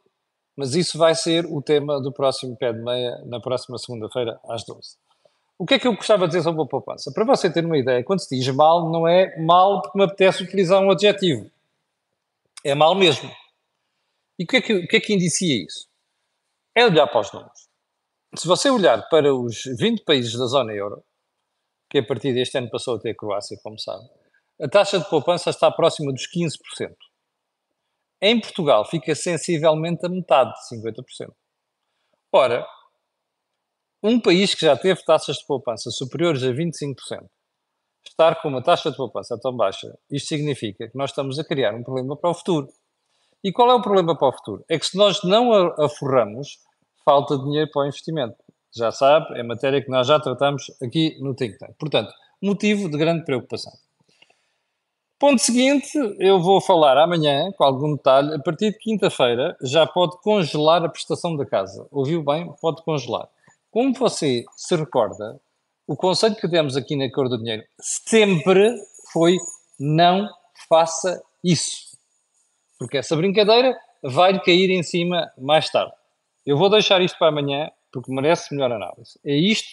Mas 0.60 0.76
isso 0.76 0.98
vai 0.98 1.16
ser 1.16 1.46
o 1.46 1.62
tema 1.62 2.02
do 2.02 2.12
próximo 2.12 2.54
pé 2.58 2.74
de 2.74 2.82
meia, 2.82 3.18
na 3.24 3.40
próxima 3.40 3.78
segunda-feira, 3.78 4.38
às 4.44 4.66
12. 4.66 4.98
O 5.58 5.66
que 5.66 5.76
é 5.76 5.80
que 5.80 5.88
eu 5.88 5.96
gostava 5.96 6.26
de 6.28 6.32
dizer 6.32 6.44
sobre 6.44 6.62
a 6.62 6.66
poupança? 6.66 7.14
Para 7.14 7.24
você 7.24 7.50
ter 7.50 7.64
uma 7.64 7.78
ideia, 7.78 8.04
quando 8.04 8.20
se 8.20 8.38
diz 8.38 8.54
mal, 8.54 8.92
não 8.92 9.08
é 9.08 9.40
mal 9.40 9.82
porque 9.82 9.98
me 9.98 10.04
apetece 10.04 10.44
utilizar 10.44 10.82
um 10.82 10.92
adjetivo. 10.92 11.50
É 12.62 12.76
mal 12.76 12.94
mesmo. 12.94 13.32
E 14.38 14.44
o 14.44 14.48
que 14.48 14.58
é 14.58 14.62
que, 14.62 14.86
que, 14.86 14.98
é 14.98 15.00
que 15.00 15.14
indicia 15.14 15.64
isso? 15.64 15.88
É 16.76 16.86
olhar 16.86 17.08
para 17.08 17.22
os 17.22 17.32
números. 17.32 17.70
Se 18.36 18.46
você 18.46 18.70
olhar 18.70 19.08
para 19.08 19.34
os 19.34 19.64
20 19.64 20.04
países 20.04 20.38
da 20.38 20.46
zona 20.46 20.74
euro, 20.74 21.02
que 21.90 22.00
a 22.00 22.06
partir 22.06 22.34
deste 22.34 22.58
ano 22.58 22.70
passou 22.70 22.98
a 22.98 23.00
ter 23.00 23.12
a 23.12 23.16
Croácia, 23.16 23.58
como 23.64 23.80
sabe, 23.80 24.04
a 24.62 24.68
taxa 24.68 25.00
de 25.00 25.10
poupança 25.10 25.52
está 25.52 25.72
próxima 25.72 26.12
dos 26.12 26.28
15%. 26.30 26.94
Em 28.22 28.40
Portugal 28.40 28.86
fica 28.86 29.16
sensivelmente 29.16 30.06
a 30.06 30.10
metade, 30.10 30.54
50%. 30.74 31.32
Ora, 32.34 32.68
um 34.04 34.20
país 34.20 34.54
que 34.54 34.66
já 34.66 34.78
teve 34.78 35.04
taxas 35.04 35.38
de 35.38 35.46
poupança 35.46 35.90
superiores 35.90 36.44
a 36.44 36.52
25%, 36.52 36.96
estar 38.06 38.42
com 38.42 38.50
uma 38.50 38.62
taxa 38.62 38.92
de 38.92 38.98
poupança 38.98 39.38
tão 39.42 39.56
baixa, 39.56 39.88
isto 40.12 40.28
significa 40.28 40.90
que 40.90 40.98
nós 40.98 41.12
estamos 41.12 41.40
a 41.40 41.44
criar 41.44 41.74
um 41.74 41.84
problema 41.84 42.18
para 42.18 42.30
o 42.30 42.34
futuro. 42.34 42.68
E 43.44 43.52
qual 43.52 43.72
é 43.72 43.76
o 43.76 43.82
problema 43.82 44.18
para 44.18 44.28
o 44.28 44.34
futuro? 44.34 44.66
É 44.70 44.78
que 44.78 44.86
se 44.86 44.98
nós 44.98 45.24
não 45.24 45.54
aforramos, 45.82 46.60
falta 47.06 47.38
dinheiro 47.38 47.70
para 47.72 47.84
o 47.84 47.86
investimento. 47.86 48.36
Já 48.76 48.92
sabe, 48.92 49.40
é 49.40 49.44
matéria 49.44 49.82
que 49.84 49.90
nós 49.90 50.08
já 50.08 50.20
tratamos 50.20 50.66
aqui 50.84 51.18
no 51.22 51.34
Think 51.34 51.58
Tank. 51.58 51.74
Portanto, 51.80 52.14
motivo 52.42 52.90
de 52.90 52.98
grande 52.98 53.24
preocupação. 53.24 53.72
Ponto 55.20 55.42
seguinte, 55.42 55.92
eu 56.18 56.40
vou 56.40 56.62
falar 56.62 56.98
amanhã, 56.98 57.52
com 57.58 57.66
algum 57.66 57.94
detalhe, 57.94 58.36
a 58.36 58.40
partir 58.40 58.72
de 58.72 58.78
quinta-feira 58.78 59.54
já 59.62 59.86
pode 59.86 60.18
congelar 60.22 60.82
a 60.82 60.88
prestação 60.88 61.36
da 61.36 61.46
casa. 61.46 61.86
Ouviu 61.92 62.24
bem? 62.24 62.50
Pode 62.62 62.82
congelar. 62.86 63.28
Como 63.70 63.94
você 63.94 64.46
se 64.56 64.76
recorda, 64.78 65.38
o 65.86 65.94
conselho 65.98 66.38
que 66.38 66.48
demos 66.48 66.78
aqui 66.78 66.96
na 66.96 67.12
Cor 67.12 67.28
do 67.28 67.38
Dinheiro 67.38 67.66
sempre 67.82 68.74
foi 69.12 69.36
não 69.78 70.26
faça 70.70 71.22
isso. 71.44 71.98
Porque 72.80 72.98
essa 72.98 73.14
brincadeira 73.18 73.78
vai-lhe 74.02 74.40
cair 74.40 74.70
em 74.70 74.84
cima 74.84 75.30
mais 75.38 75.70
tarde. 75.70 75.92
Eu 76.46 76.58
vou 76.58 76.70
deixar 76.70 77.02
isto 77.02 77.20
para 77.20 77.28
amanhã, 77.28 77.70
porque 77.92 78.10
merece 78.10 78.56
melhor 78.56 78.72
análise. 78.72 79.20
É 79.26 79.36
isto 79.36 79.68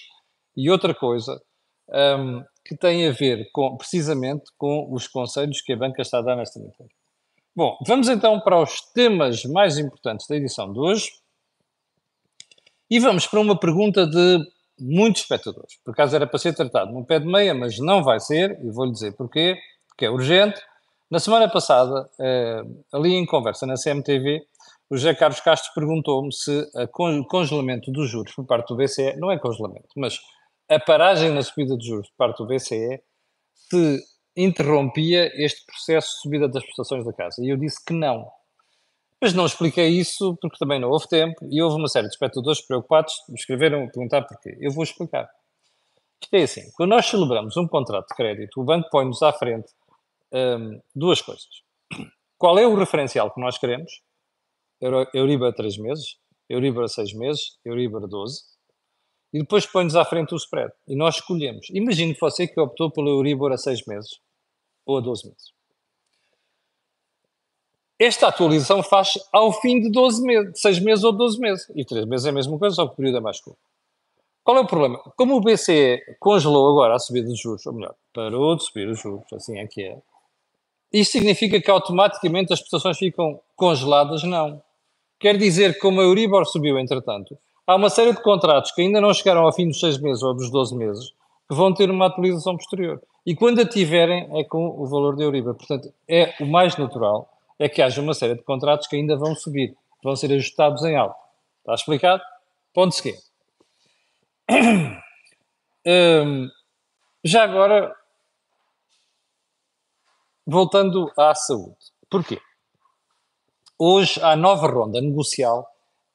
e 0.57 0.69
outra 0.69 0.93
coisa. 0.93 1.41
Um, 1.89 2.43
que 2.65 2.77
tem 2.77 3.07
a 3.07 3.13
ver 3.13 3.49
com, 3.53 3.77
precisamente 3.77 4.45
com 4.59 4.93
os 4.93 5.07
conselhos 5.07 5.61
que 5.61 5.73
a 5.73 5.77
banca 5.77 6.03
está 6.03 6.19
a 6.19 6.23
dar 6.23 6.37
nesta 6.37 6.59
matéria. 6.59 6.91
Bom, 7.55 7.79
vamos 7.87 8.09
então 8.09 8.41
para 8.41 8.61
os 8.61 8.81
temas 8.93 9.45
mais 9.45 9.79
importantes 9.79 10.27
da 10.27 10.37
edição 10.37 10.73
de 10.73 10.79
hoje 10.79 11.09
e 12.91 12.99
vamos 12.99 13.27
para 13.27 13.41
uma 13.41 13.59
pergunta 13.59 14.07
de 14.07 14.39
muitos 14.79 15.23
espectadores. 15.23 15.79
Por 15.85 15.93
acaso 15.93 16.15
era 16.15 16.27
para 16.27 16.39
ser 16.39 16.55
tratado 16.55 16.93
num 16.93 17.05
pé 17.05 17.19
de 17.19 17.27
meia, 17.27 17.55
mas 17.55 17.79
não 17.79 18.03
vai 18.03 18.21
ser, 18.21 18.59
e 18.63 18.71
vou-lhe 18.71 18.93
dizer 18.93 19.13
porquê, 19.13 19.57
porque 19.89 20.05
é 20.05 20.11
urgente. 20.11 20.61
Na 21.11 21.19
semana 21.19 21.49
passada, 21.49 22.11
eh, 22.21 22.63
ali 22.93 23.15
em 23.15 23.25
conversa 23.25 23.65
na 23.65 23.75
CMTV, 23.77 24.45
o 24.91 24.97
José 24.97 25.15
Carlos 25.15 25.41
Castro 25.41 25.73
perguntou-me 25.75 26.33
se 26.33 26.69
o 26.75 27.25
congelamento 27.25 27.91
dos 27.91 28.11
juros 28.11 28.35
por 28.35 28.45
parte 28.45 28.69
do 28.69 28.77
BCE, 28.77 29.17
não 29.17 29.33
é 29.33 29.39
congelamento, 29.39 29.89
mas 29.97 30.19
a 30.69 30.79
paragem 30.79 31.31
na 31.31 31.43
subida 31.43 31.77
de 31.77 31.87
juros 31.87 32.09
por 32.11 32.17
parte 32.17 32.39
do 32.39 32.47
BCE, 32.47 33.03
se 33.55 34.01
interrompia 34.37 35.31
este 35.35 35.65
processo 35.65 36.15
de 36.15 36.21
subida 36.21 36.49
das 36.49 36.63
prestações 36.63 37.05
da 37.05 37.13
casa. 37.13 37.43
E 37.43 37.49
eu 37.49 37.57
disse 37.57 37.83
que 37.85 37.93
não. 37.93 38.31
Mas 39.21 39.33
não 39.33 39.47
expliquei 39.47 39.89
isso 39.89 40.37
porque 40.41 40.59
também 40.59 40.79
não 40.79 40.91
houve 40.91 41.09
tempo 41.09 41.37
e 41.51 41.63
houve 41.63 41.77
uma 41.77 41.89
série 41.89 42.07
de 42.07 42.13
espectadores 42.13 42.61
preocupados, 42.61 43.15
me 43.29 43.35
escreveram 43.35 43.89
perguntar 43.89 44.23
porquê. 44.23 44.57
Eu 44.61 44.71
vou 44.71 44.85
explicar. 44.85 45.29
Isto 46.23 46.35
é 46.35 46.43
assim, 46.43 46.71
quando 46.75 46.91
nós 46.91 47.07
celebramos 47.07 47.57
um 47.57 47.67
contrato 47.67 48.09
de 48.09 48.15
crédito, 48.15 48.61
o 48.61 48.65
banco 48.65 48.89
põe-nos 48.91 49.23
à 49.23 49.33
frente 49.33 49.73
hum, 50.33 50.81
duas 50.95 51.23
coisas. 51.23 51.47
Qual 52.39 52.59
é 52.59 52.67
o 52.67 52.75
referencial 52.75 53.33
que 53.33 53.41
nós 53.41 53.57
queremos? 53.57 54.03
Euribor 55.15 55.49
a 55.49 55.53
3 55.53 55.79
meses, 55.79 56.19
Euribor 56.49 56.85
a 56.85 56.89
6 56.89 57.15
meses, 57.15 57.59
Euribor 57.65 58.05
a 58.05 58.07
12. 58.07 58.43
E 59.33 59.41
depois 59.41 59.67
põe-nos 59.67 59.97
à 59.97 60.05
frente 60.05 60.35
o 60.35 60.37
spread. 60.37 60.73
E 60.87 60.95
nós 60.95 61.17
escolhemos. 61.17 61.69
Imagine 61.71 62.17
você 62.19 62.47
que 62.47 62.61
optou 62.61 62.91
pelo 62.91 63.11
Euribor 63.11 63.53
a 63.53 63.59
6 63.59 63.85
meses 63.87 64.21
ou 64.85 64.99
a 64.99 65.01
12 65.01 65.27
meses. 65.27 65.57
Esta 67.99 68.29
atualização 68.29 68.83
faz 68.83 69.15
ao 69.33 69.53
fim 69.53 69.81
de 69.81 69.91
12 69.91 70.23
meses, 70.23 70.61
6 70.61 70.81
meses 70.81 71.05
ou 71.05 71.13
12 71.13 71.39
meses. 71.39 71.67
E 71.75 71.85
3 71.85 72.07
meses 72.07 72.27
é 72.27 72.31
a 72.31 72.33
mesma 72.33 72.59
coisa, 72.59 72.77
só 72.77 72.87
que 72.87 72.93
o 72.93 72.97
período 72.97 73.19
é 73.19 73.21
mais 73.21 73.41
curto. 73.41 73.59
Qual 74.45 74.57
é 74.59 74.61
o 74.61 74.67
problema? 74.67 74.99
Como 75.17 75.35
o 75.35 75.41
BCE 75.41 76.01
congelou 76.21 76.71
agora 76.71 76.95
a 76.95 76.99
subida 76.99 77.29
de 77.29 77.35
juros, 77.35 77.67
ou 77.67 77.73
melhor, 77.73 77.95
parou 78.13 78.55
de 78.55 78.65
subir 78.65 78.87
os 78.89 79.01
juros, 79.01 79.25
assim 79.33 79.59
é 79.59 79.67
que 79.67 79.83
é, 79.83 80.01
isto 80.93 81.13
significa 81.13 81.61
que 81.61 81.71
automaticamente 81.71 82.53
as 82.53 82.61
prestações 82.61 82.97
ficam 82.97 83.41
congeladas? 83.57 84.23
Não. 84.23 84.63
Quer 85.19 85.37
dizer 85.37 85.75
que 85.75 85.81
como 85.81 86.01
a 86.01 86.05
Euribor 86.05 86.47
subiu, 86.47 86.79
entretanto, 86.79 87.37
há 87.67 87.75
uma 87.75 87.91
série 87.91 88.13
de 88.13 88.23
contratos 88.23 88.71
que 88.73 88.83
ainda 88.83 89.01
não 89.01 89.13
chegaram 89.13 89.43
ao 89.43 89.53
fim 89.53 89.69
dos 89.69 89.81
6 89.81 89.99
meses 89.99 90.23
ou 90.23 90.35
dos 90.35 90.51
12 90.51 90.77
meses 90.77 91.13
que 91.49 91.55
vão 91.55 91.73
ter 91.73 91.91
uma 91.91 92.07
atualização 92.07 92.57
posterior. 92.57 93.01
E 93.25 93.35
quando 93.35 93.61
a 93.61 93.69
tiverem, 93.69 94.29
é 94.39 94.45
com 94.45 94.69
o 94.69 94.87
valor 94.87 95.17
da 95.17 95.25
Euribor. 95.25 95.55
Portanto, 95.55 95.93
é 96.09 96.35
o 96.41 96.47
mais 96.47 96.77
natural 96.77 97.29
é 97.59 97.69
que 97.69 97.81
haja 97.81 98.01
uma 98.03 98.15
série 98.15 98.35
de 98.35 98.43
contratos 98.43 98.87
que 98.87 98.97
ainda 98.97 99.17
vão 99.17 99.35
subir, 99.35 99.77
vão 100.03 100.15
ser 100.15 100.33
ajustados 100.33 100.85
em 100.85 100.97
alta. 100.97 101.17
Está 101.61 101.75
explicado? 101.75 102.23
Ponto 102.73 102.95
seguinte. 102.95 103.23
Hum, 105.89 106.49
já 107.23 107.45
agora, 107.45 107.95
voltando 110.45 111.13
à 111.17 111.33
saúde. 111.33 111.77
Porquê? 112.11 112.41
Hoje 113.79 114.21
há 114.21 114.35
nova 114.35 114.67
ronda 114.67 115.01
negocial 115.01 115.65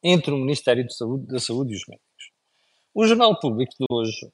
entre 0.04 0.34
o 0.34 0.38
Ministério 0.38 0.86
de 0.86 0.96
Saúde, 0.96 1.28
da 1.28 1.40
Saúde 1.40 1.74
e 1.74 1.76
os 1.78 1.88
médicos. 1.88 2.32
O 2.94 3.06
Jornal 3.06 3.40
Público 3.40 3.74
de 3.80 3.86
hoje, 3.90 4.32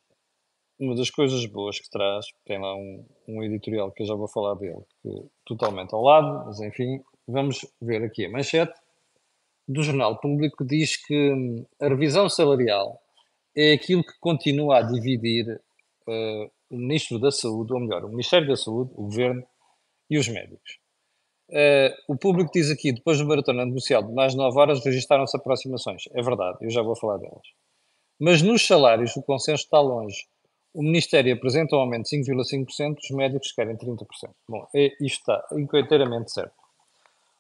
uma 0.79 0.95
das 0.95 1.09
coisas 1.09 1.45
boas 1.45 1.79
que 1.79 1.89
traz, 1.89 2.25
tem 2.45 2.59
lá 2.59 2.75
um, 2.75 3.05
um 3.27 3.43
editorial 3.43 3.91
que 3.91 4.03
eu 4.03 4.07
já 4.07 4.15
vou 4.15 4.27
falar 4.27 4.55
dele, 4.55 4.83
que, 5.01 5.09
totalmente 5.45 5.93
ao 5.93 6.01
lado, 6.01 6.45
mas 6.45 6.59
enfim, 6.59 7.03
vamos 7.27 7.65
ver 7.81 8.03
aqui 8.03 8.25
a 8.25 8.29
manchete 8.29 8.73
do 9.67 9.83
Jornal 9.83 10.17
Público 10.19 10.63
diz 10.63 10.95
que 10.95 11.31
hum, 11.31 11.65
a 11.79 11.89
revisão 11.89 12.29
salarial 12.29 13.01
é 13.55 13.73
aquilo 13.73 14.03
que 14.03 14.17
continua 14.19 14.77
a 14.77 14.81
dividir 14.81 15.59
uh, 16.07 16.51
o 16.69 16.77
Ministro 16.77 17.19
da 17.19 17.31
Saúde, 17.31 17.73
ou 17.73 17.79
melhor, 17.79 18.05
o 18.05 18.09
Ministério 18.09 18.47
da 18.47 18.55
Saúde, 18.55 18.91
o 18.93 19.03
Governo 19.03 19.45
e 20.09 20.17
os 20.17 20.27
médicos. 20.27 20.79
Uh, 21.49 21.95
o 22.07 22.17
público 22.17 22.51
diz 22.53 22.69
aqui, 22.69 22.91
depois 22.91 23.17
do 23.17 23.25
maratona 23.25 23.65
negocial 23.65 24.03
de 24.03 24.13
mais 24.13 24.33
de 24.33 24.37
9 24.37 24.59
horas, 24.59 24.83
registaram-se 24.83 25.35
aproximações. 25.37 26.03
É 26.13 26.21
verdade, 26.21 26.57
eu 26.61 26.69
já 26.69 26.81
vou 26.81 26.95
falar 26.95 27.17
delas. 27.17 27.47
Mas 28.19 28.41
nos 28.41 28.65
salários 28.65 29.15
o 29.15 29.21
consenso 29.21 29.63
está 29.63 29.79
longe. 29.79 30.25
O 30.73 30.81
Ministério 30.81 31.33
apresenta 31.33 31.75
um 31.75 31.79
aumento 31.79 32.09
de 32.09 32.17
5,5%, 32.17 32.97
os 33.01 33.09
médicos 33.11 33.51
querem 33.51 33.75
30%. 33.75 34.05
Bom, 34.47 34.67
é, 34.75 34.91
isto 35.01 35.19
está 35.19 35.43
inteiramente 35.53 36.31
certo. 36.31 36.53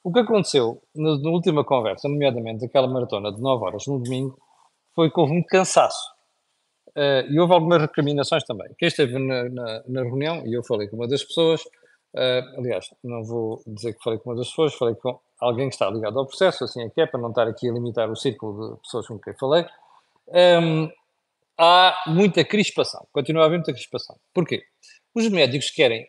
O 0.03 0.11
que 0.11 0.19
aconteceu 0.19 0.81
na, 0.95 1.17
na 1.19 1.29
última 1.29 1.65
conversa, 1.65 2.07
nomeadamente 2.07 2.63
aquela 2.63 2.87
maratona 2.87 3.31
de 3.31 3.41
9 3.41 3.65
horas 3.65 3.85
no 3.87 3.99
domingo, 3.99 4.39
foi 4.95 5.11
que 5.11 5.19
houve 5.19 5.33
um 5.33 5.43
cansaço. 5.43 6.15
Uh, 6.95 7.29
e 7.29 7.39
houve 7.39 7.53
algumas 7.53 7.81
recriminações 7.81 8.43
também. 8.43 8.67
Quem 8.79 8.87
esteve 8.87 9.19
na, 9.19 9.49
na, 9.49 9.83
na, 9.87 10.03
reunião, 10.03 10.43
e 10.47 10.53
eu 10.53 10.63
falei 10.63 10.87
com 10.87 10.95
uma 10.95 11.07
das 11.07 11.23
pessoas, 11.23 11.61
uh, 12.17 12.59
aliás, 12.59 12.87
não 13.03 13.23
vou 13.23 13.61
dizer 13.67 13.93
que 13.93 14.03
falei 14.03 14.19
com 14.19 14.29
uma 14.29 14.35
das 14.35 14.49
pessoas, 14.49 14.73
falei 14.73 14.95
com 14.95 15.19
alguém 15.39 15.69
que 15.69 15.75
está 15.75 15.89
ligado 15.89 16.17
ao 16.19 16.25
processo, 16.25 16.63
assim 16.63 16.83
é 16.83 16.89
que 16.89 17.01
é, 17.01 17.05
para 17.05 17.21
não 17.21 17.29
estar 17.29 17.47
aqui 17.47 17.69
a 17.69 17.73
limitar 17.73 18.09
o 18.11 18.15
círculo 18.15 18.75
de 18.75 18.81
pessoas 18.81 19.07
com 19.07 19.19
quem 19.19 19.33
falei. 19.35 19.65
Um, 20.27 20.89
há 21.57 22.03
muita 22.07 22.43
crispação, 22.43 23.07
continua 23.11 23.43
a 23.43 23.45
haver 23.45 23.57
muita 23.57 23.73
crispação. 23.73 24.17
Porquê? 24.33 24.63
Os 25.13 25.29
médicos 25.29 25.71
querem, 25.71 26.07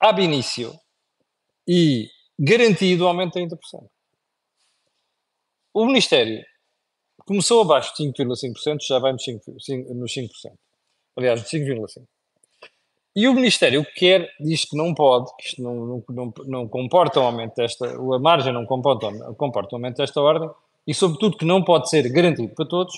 ab 0.00 0.22
início 0.22 0.72
e 1.68 2.08
garantido, 2.38 3.06
aumento 3.06 3.38
de 3.38 3.46
30%. 3.46 3.58
O 5.72 5.86
Ministério 5.86 6.44
Começou 7.26 7.62
abaixo 7.62 7.94
de 7.96 8.04
5,5%, 8.04 8.86
já 8.86 8.98
vai 8.98 9.12
nos 9.12 9.24
5%. 9.24 9.58
5, 9.58 9.94
nos 9.94 10.12
5%. 10.12 10.28
Aliás, 11.16 11.42
de 11.42 11.48
5,5%. 11.48 12.06
E 13.16 13.28
o 13.28 13.34
Ministério 13.34 13.86
quer, 13.94 14.28
diz 14.40 14.64
que 14.64 14.76
não 14.76 14.92
pode, 14.92 15.30
que 15.36 15.46
isto 15.46 15.62
não, 15.62 16.02
não, 16.08 16.34
não, 16.46 16.68
comporta 16.68 17.20
um 17.20 17.26
aumento 17.26 17.54
desta, 17.54 17.86
a 17.86 18.18
margem 18.18 18.52
não 18.52 18.66
comporta, 18.66 19.08
comporta 19.34 19.74
um 19.74 19.78
aumento 19.78 19.98
desta 19.98 20.20
ordem, 20.20 20.50
e 20.86 20.92
sobretudo 20.92 21.36
que 21.36 21.44
não 21.44 21.62
pode 21.62 21.88
ser 21.88 22.10
garantido 22.10 22.52
para 22.54 22.66
todos, 22.66 22.92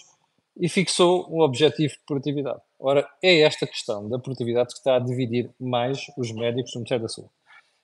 e 0.58 0.68
fixou 0.68 1.26
um 1.30 1.42
objetivo 1.42 1.92
de 1.92 2.00
produtividade. 2.06 2.60
Ora, 2.78 3.06
é 3.22 3.40
esta 3.40 3.66
questão 3.66 4.08
da 4.08 4.18
produtividade 4.18 4.68
que 4.68 4.78
está 4.78 4.96
a 4.96 4.98
dividir 4.98 5.50
mais 5.60 6.06
os 6.16 6.32
médicos 6.32 6.74
no 6.74 6.80
Ministério 6.80 7.02
da 7.02 7.08
Saúde. 7.08 7.30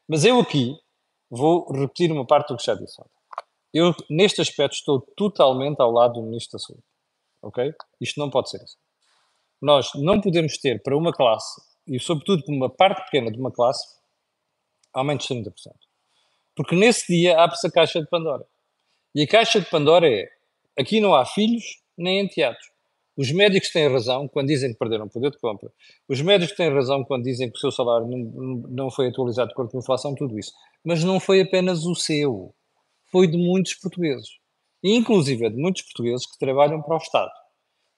Mas 0.09 0.25
eu 0.25 0.41
aqui 0.41 0.75
vou 1.31 1.71
repetir 1.71 2.11
uma 2.11 2.27
parte 2.27 2.49
do 2.49 2.57
que 2.57 2.65
já 2.65 2.75
disse. 2.75 3.01
Eu, 3.75 3.95
neste 4.09 4.41
aspecto, 4.41 4.75
estou 4.75 5.01
totalmente 5.17 5.81
ao 5.81 5.91
lado 5.91 6.15
do 6.15 6.23
Ministro 6.23 6.59
da 6.59 6.65
Saúde. 6.65 6.83
Ok? 7.43 7.75
Isto 8.01 8.21
não 8.21 8.31
pode 8.31 8.51
ser 8.51 8.59
assim. 8.59 8.77
Nós 9.61 9.91
não 9.95 10.21
podemos 10.21 10.59
ter 10.59 10.83
para 10.83 10.97
uma 10.97 11.13
classe, 11.13 11.61
e 11.87 11.99
sobretudo 11.99 12.45
para 12.45 12.55
uma 12.55 12.71
parte 12.71 13.05
pequena 13.05 13.31
de 13.31 13.39
uma 13.39 13.51
classe, 13.51 13.85
aumentos 14.93 15.27
de 15.27 15.35
30%. 15.35 15.53
Porque 16.55 16.77
nesse 16.77 17.13
dia 17.13 17.39
abre-se 17.39 17.67
a 17.67 17.71
caixa 17.71 18.01
de 18.01 18.09
Pandora. 18.09 18.45
E 19.15 19.23
a 19.23 19.27
caixa 19.27 19.61
de 19.61 19.69
Pandora 19.69 20.09
é: 20.09 20.29
aqui 20.79 21.01
não 21.01 21.15
há 21.15 21.25
filhos 21.25 21.83
nem 21.97 22.21
enteados. 22.21 22.71
Os 23.17 23.31
médicos 23.31 23.71
têm 23.71 23.89
razão 23.89 24.27
quando 24.27 24.49
dizem 24.49 24.73
que 24.73 24.79
perderam 24.79 25.09
poder 25.09 25.31
de 25.31 25.39
compra. 25.39 25.71
Os 26.09 26.21
médicos 26.23 26.57
têm 26.57 26.73
razão 26.73 27.05
quando 27.05 27.25
dizem 27.25 27.51
que 27.51 27.57
o 27.59 27.61
seu 27.61 27.71
salário 27.71 28.07
não, 28.07 28.19
não 28.69 28.91
foi 28.91 29.09
atualizado 29.09 29.49
de 29.49 29.53
acordo 29.53 29.71
com 29.71 29.79
a 29.79 29.81
inflação, 29.81 30.15
tudo 30.15 30.39
isso. 30.39 30.53
Mas 30.83 31.05
não 31.05 31.21
foi 31.21 31.43
apenas 31.43 31.85
o 31.85 31.95
seu 31.95 32.55
foi 33.11 33.27
de 33.27 33.37
muitos 33.37 33.75
portugueses, 33.75 34.39
inclusive 34.83 35.51
de 35.51 35.57
muitos 35.57 35.83
portugueses 35.83 36.27
que 36.27 36.39
trabalham 36.39 36.81
para 36.81 36.95
o 36.95 36.99
Estado. 36.99 37.31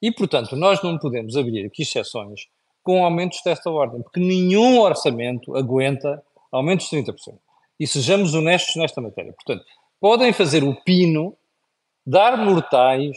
E, 0.02 0.10
portanto, 0.10 0.56
nós 0.56 0.82
não 0.82 0.98
podemos 0.98 1.36
abrir 1.36 1.64
aqui 1.64 1.82
exceções 1.82 2.48
com 2.84 3.04
aumentos 3.04 3.40
desta 3.44 3.70
ordem, 3.70 4.02
porque 4.02 4.20
nenhum 4.20 4.78
orçamento 4.78 5.56
aguenta 5.56 6.22
aumentos 6.52 6.88
de 6.88 6.98
30%. 6.98 7.34
E 7.80 7.86
sejamos 7.86 8.34
honestos 8.34 8.76
nesta 8.76 9.00
matéria. 9.00 9.32
Portanto, 9.32 9.64
podem 10.00 10.32
fazer 10.32 10.62
o 10.62 10.74
pino, 10.84 11.36
dar 12.06 12.36
mortais, 12.36 13.16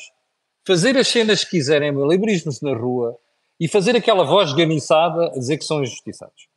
fazer 0.66 0.98
as 0.98 1.08
cenas 1.08 1.44
que 1.44 1.52
quiserem, 1.52 1.92
livrismo-se 2.08 2.64
na 2.64 2.76
rua 2.76 3.16
e 3.60 3.68
fazer 3.68 3.96
aquela 3.96 4.24
voz 4.24 4.54
ganiçada 4.54 5.28
a 5.28 5.32
dizer 5.32 5.58
que 5.58 5.66
são 5.66 5.84
injustiçados. 5.84 6.48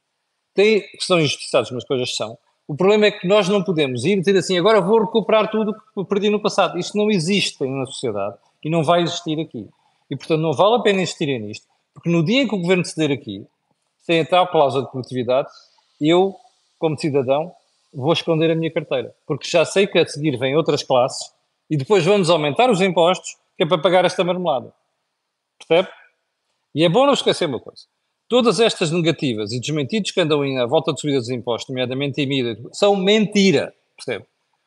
Tem, 0.55 0.81
que 0.81 1.05
são 1.05 1.21
injustiçados, 1.21 1.71
mas 1.71 1.85
coisas 1.85 2.15
são, 2.17 2.39
o 2.71 2.77
problema 2.77 3.07
é 3.07 3.11
que 3.11 3.27
nós 3.27 3.49
não 3.49 3.65
podemos 3.65 4.05
ir 4.05 4.21
dizer 4.21 4.37
assim, 4.39 4.57
agora 4.57 4.81
vou 4.81 5.01
recuperar 5.01 5.51
tudo 5.51 5.75
que 5.75 6.05
perdi 6.05 6.31
no 6.31 6.41
passado. 6.41 6.79
Isto 6.79 6.97
não 6.97 7.11
existe 7.11 7.67
na 7.67 7.85
sociedade 7.85 8.37
e 8.65 8.71
não 8.71 8.85
vai 8.85 9.03
existir 9.03 9.41
aqui. 9.41 9.69
E, 10.09 10.17
portanto, 10.17 10.41
não 10.41 10.53
vale 10.53 10.77
a 10.77 10.79
pena 10.79 11.03
insistirem 11.03 11.41
nisto, 11.41 11.67
porque 11.95 12.11
no 12.11 12.25
dia 12.25 12.43
em 12.43 12.49
que 12.49 12.55
o 12.55 12.61
governo 12.61 12.85
ceder 12.85 13.11
aqui, 13.11 13.47
sem 13.99 14.21
a 14.21 14.27
tal 14.27 14.49
cláusula 14.49 14.85
de 14.85 14.91
produtividade, 14.91 15.49
eu, 16.01 16.35
como 16.79 16.99
cidadão, 16.99 17.53
vou 17.93 18.13
esconder 18.13 18.51
a 18.51 18.55
minha 18.55 18.71
carteira. 18.71 19.15
Porque 19.27 19.49
já 19.49 19.65
sei 19.65 19.87
que 19.87 19.99
a 19.99 20.07
seguir 20.07 20.37
vêm 20.37 20.57
outras 20.57 20.83
classes 20.83 21.33
e 21.69 21.77
depois 21.77 22.05
vamos 22.05 22.31
aumentar 22.31 22.71
os 22.71 22.81
impostos, 22.81 23.37
que 23.57 23.65
é 23.65 23.67
para 23.67 23.79
pagar 23.79 24.05
esta 24.05 24.25
marmelada. 24.25 24.73
Percebe? 25.59 25.89
E 26.75 26.85
é 26.85 26.89
bom 26.89 27.07
não 27.07 27.13
esquecer 27.13 27.47
uma 27.47 27.61
coisa. 27.61 27.83
Todas 28.29 28.61
estas 28.61 28.91
negativas 28.93 29.53
e 29.53 29.61
desmentidos 29.61 30.13
que 30.13 30.21
andam 30.21 30.43
à 30.59 30.67
volta 30.67 30.93
de 30.93 31.01
subida 31.01 31.19
dos 31.19 31.31
impostos, 31.31 31.69
nomeadamente 31.69 32.23
IMIDA, 32.23 32.57
são 32.73 32.95
mentira, 32.95 33.75
percebe? 33.97 34.25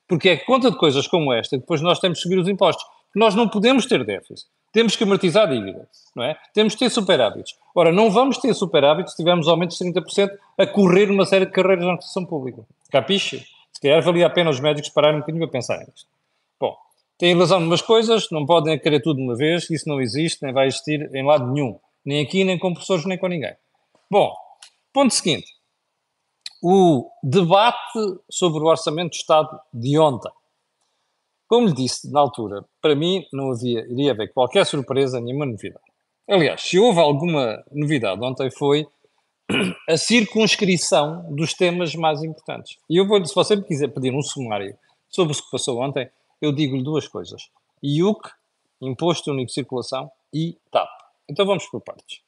Porque 0.07 0.29
é 0.29 0.37
conta 0.37 0.69
de 0.69 0.77
coisas 0.77 1.07
como 1.07 1.31
esta 1.31 1.55
que 1.55 1.61
depois 1.61 1.81
nós 1.81 1.99
temos 1.99 2.19
que 2.19 2.23
subir 2.23 2.37
os 2.37 2.47
impostos. 2.47 2.85
Nós 3.15 3.35
não 3.35 3.47
podemos 3.47 3.85
ter 3.85 4.03
déficit. 4.03 4.47
Temos 4.73 4.95
que 4.95 5.03
amortizar 5.03 5.47
a 5.47 5.53
dívida, 5.53 5.87
não 6.15 6.23
é? 6.23 6.35
Temos 6.51 6.73
que 6.73 6.79
ter 6.79 6.89
superávites. 6.89 7.55
Ora, 7.75 7.91
não 7.91 8.09
vamos 8.09 8.39
ter 8.39 8.51
superávites 8.55 9.13
se 9.13 9.17
tivermos 9.17 9.47
aumentos 9.47 9.77
de 9.77 9.85
30% 9.85 10.31
a 10.57 10.65
correr 10.65 11.05
numa 11.05 11.27
série 11.27 11.45
de 11.45 11.51
carreiras 11.51 11.85
na 11.85 11.91
administração 11.91 12.25
pública. 12.25 12.65
Capiche? 12.91 13.45
Se 13.71 13.79
calhar 13.79 14.01
valia 14.01 14.25
a 14.25 14.29
pena 14.31 14.49
os 14.49 14.59
médicos 14.59 14.89
pararem 14.89 15.17
um 15.17 15.19
bocadinho 15.19 15.45
a 15.45 15.47
pensar 15.47 15.77
nisto. 15.77 16.07
Bom, 16.59 16.75
têm 17.19 17.37
razão 17.37 17.61
em 17.61 17.65
umas 17.65 17.83
coisas, 17.83 18.27
não 18.31 18.47
podem 18.47 18.79
querer 18.79 18.99
tudo 18.99 19.17
de 19.17 19.23
uma 19.23 19.35
vez, 19.35 19.69
isso 19.69 19.87
não 19.87 20.01
existe, 20.01 20.41
nem 20.41 20.51
vai 20.51 20.65
existir 20.65 21.07
em 21.13 21.23
lado 21.23 21.51
nenhum. 21.51 21.79
Nem 22.03 22.25
aqui, 22.25 22.43
nem 22.43 22.57
com 22.57 22.73
professores, 22.73 23.05
nem 23.05 23.17
com 23.17 23.27
ninguém. 23.27 23.55
Bom, 24.09 24.33
ponto 24.91 25.13
seguinte. 25.13 25.53
O 26.63 27.07
debate 27.21 27.99
sobre 28.27 28.63
o 28.63 28.67
Orçamento 28.67 29.11
do 29.11 29.15
Estado 29.15 29.59
de 29.71 29.99
ontem. 29.99 30.31
Como 31.47 31.67
lhe 31.67 31.73
disse 31.73 32.11
na 32.11 32.19
altura, 32.19 32.65
para 32.81 32.95
mim 32.95 33.25
não 33.31 33.51
havia, 33.51 33.85
iria 33.89 34.11
haver 34.11 34.33
qualquer 34.33 34.65
surpresa, 34.65 35.19
nenhuma 35.19 35.45
novidade. 35.45 35.83
Aliás, 36.27 36.61
se 36.61 36.79
houve 36.79 36.99
alguma 36.99 37.63
novidade 37.71 38.23
ontem 38.23 38.49
foi 38.49 38.87
a 39.89 39.97
circunscrição 39.97 41.25
dos 41.35 41.53
temas 41.53 41.93
mais 41.95 42.23
importantes. 42.23 42.77
E 42.89 42.97
eu 42.97 43.07
vou, 43.07 43.23
se 43.25 43.35
você 43.35 43.55
me 43.55 43.63
quiser 43.63 43.89
pedir 43.89 44.13
um 44.13 44.21
sumário 44.21 44.75
sobre 45.09 45.33
o 45.33 45.35
que 45.35 45.51
passou 45.51 45.81
ontem, 45.81 46.09
eu 46.41 46.51
digo-lhe 46.51 46.83
duas 46.83 47.07
coisas. 47.07 47.49
IUC, 47.81 48.29
Imposto 48.81 49.31
Único 49.31 49.47
de 49.47 49.53
Circulação, 49.53 50.09
e 50.33 50.57
TAP. 50.71 50.89
Então 51.29 51.45
vamos 51.45 51.65
por 51.67 51.81
partes. 51.81 52.21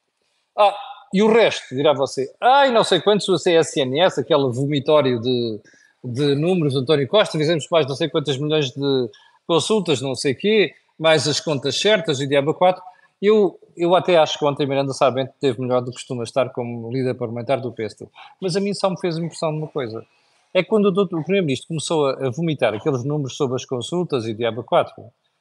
Ah, 0.56 0.74
e 1.12 1.22
o 1.22 1.32
resto, 1.32 1.74
dirá 1.74 1.92
você, 1.92 2.32
ai, 2.40 2.70
não 2.70 2.84
sei 2.84 3.00
quantos 3.00 3.28
o 3.28 3.36
CSNS, 3.36 4.20
aquele 4.20 4.50
vomitório 4.50 5.20
de, 5.20 5.60
de 6.06 6.34
números 6.34 6.76
António 6.76 7.06
Costa, 7.08 7.38
fizemos 7.38 7.66
mais 7.70 7.86
não 7.86 7.94
sei 7.94 8.08
quantas 8.08 8.38
milhões 8.38 8.70
de 8.70 9.10
consultas, 9.46 10.00
não 10.00 10.14
sei 10.14 10.34
quê, 10.34 10.74
mais 10.98 11.26
as 11.28 11.40
contas 11.40 11.78
certas 11.78 12.20
e 12.20 12.26
diabo 12.26 12.54
4. 12.54 12.82
Eu, 13.20 13.58
eu 13.76 13.94
até 13.94 14.16
acho 14.16 14.38
que 14.38 14.44
ontem 14.44 14.66
Miranda 14.66 14.92
Sabente 14.92 15.32
teve 15.40 15.60
melhor 15.60 15.80
do 15.80 15.90
que 15.90 15.96
costuma 15.96 16.24
estar 16.24 16.50
como 16.50 16.90
líder 16.90 17.14
parlamentar 17.14 17.60
do 17.60 17.72
PSD. 17.72 18.06
Mas 18.40 18.56
a 18.56 18.60
mim 18.60 18.74
só 18.74 18.90
me 18.90 19.00
fez 19.00 19.16
impressão 19.16 19.52
de 19.52 19.58
uma 19.58 19.68
coisa. 19.68 20.04
É 20.52 20.62
quando 20.62 20.86
o, 20.86 21.02
o 21.02 21.22
Primeiro-Ministro 21.22 21.68
começou 21.68 22.06
a, 22.06 22.26
a, 22.26 22.30
vomitar 22.30 22.74
aqueles 22.74 23.04
números 23.04 23.36
sobre 23.36 23.56
as 23.56 23.64
consultas 23.64 24.26
e 24.26 24.34
diabo 24.34 24.62
4, 24.64 24.94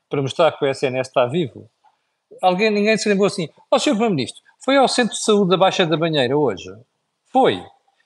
para 0.10 0.22
mostrar 0.22 0.52
que 0.52 0.64
o 0.64 0.68
SNS 0.68 1.08
está 1.08 1.26
vivo. 1.26 1.70
Alguém, 2.42 2.70
ninguém 2.70 2.98
se 2.98 3.08
lembrou 3.08 3.28
assim, 3.28 3.50
ó 3.72 3.76
oh, 3.76 3.80
Sr. 3.80 3.92
Primeiro-Ministro, 3.92 4.42
foi 4.64 4.78
ao 4.78 4.88
Centro 4.88 5.14
de 5.14 5.24
Saúde 5.24 5.52
da 5.52 5.58
Baixa 5.58 5.86
da 5.86 5.98
Banheira 5.98 6.38
hoje? 6.38 6.74
Foi. 7.32 7.64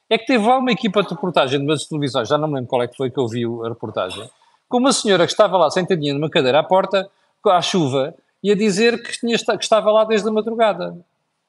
É 0.10 0.18
que 0.18 0.26
teve 0.26 0.46
lá 0.46 0.58
uma 0.58 0.72
equipa 0.72 1.04
de 1.04 1.10
reportagem 1.10 1.60
de 1.60 1.66
umas 1.66 1.86
televisões, 1.86 2.28
já 2.28 2.38
não 2.38 2.48
me 2.48 2.56
lembro 2.56 2.70
qual 2.70 2.82
é 2.82 2.88
que 2.88 2.98
foi 2.98 3.12
que 3.12 3.20
eu 3.20 3.28
vi 3.28 3.44
a 3.46 3.70
reportagem, 3.70 4.28
com 4.68 4.78
uma 4.80 4.92
senhora 4.92 5.26
que 5.26 5.32
estava 5.32 5.58
lá 5.58 5.70
sentadinha 5.70 6.14
numa 6.14 6.30
cadeira 6.30 6.60
à 6.60 6.64
porta, 6.64 7.10
à 7.46 7.62
chuva, 7.62 8.16
e 8.44 8.52
a 8.52 8.56
dizer 8.56 9.02
que, 9.04 9.20
tinha, 9.20 9.38
que 9.38 9.64
estava 9.64 9.92
lá 9.92 10.04
desde 10.06 10.28
a 10.28 10.32
madrugada. 10.32 10.98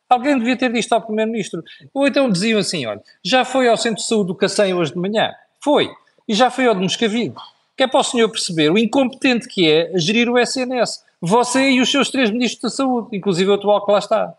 Alguém 0.09 0.37
devia 0.37 0.57
ter 0.57 0.73
dito 0.73 0.93
ao 0.93 1.01
Primeiro-Ministro. 1.01 1.63
Ou 1.95 2.07
então 2.07 2.29
diziam 2.29 2.59
assim: 2.59 2.85
olha, 2.85 3.01
já 3.25 3.45
foi 3.45 3.69
ao 3.69 3.77
Centro 3.77 4.03
de 4.03 4.09
Saúde 4.09 4.29
do 4.29 4.35
Cacém 4.35 4.75
hoje 4.75 4.93
de 4.93 4.99
manhã? 4.99 5.33
Foi. 5.63 5.89
E 6.27 6.35
já 6.35 6.51
foi 6.51 6.67
ao 6.67 6.75
de 6.75 6.81
Moscavide. 6.81 7.35
Que 7.77 7.85
é 7.85 7.87
para 7.87 8.01
o 8.01 8.05
senhor 8.05 8.29
perceber 8.29 8.71
o 8.71 8.79
incompetente 8.79 9.47
que 9.47 9.71
é 9.71 9.93
a 9.95 9.99
gerir 9.99 10.29
o 10.29 10.37
SNS. 10.37 11.05
Você 11.21 11.71
e 11.71 11.81
os 11.81 11.91
seus 11.91 12.11
três 12.11 12.31
ministros 12.31 12.61
da 12.61 12.77
saúde, 12.77 13.17
inclusive 13.17 13.51
o 13.51 13.55
atual 13.55 13.85
que 13.87 13.93
lá 13.93 13.99
está. 13.99 14.35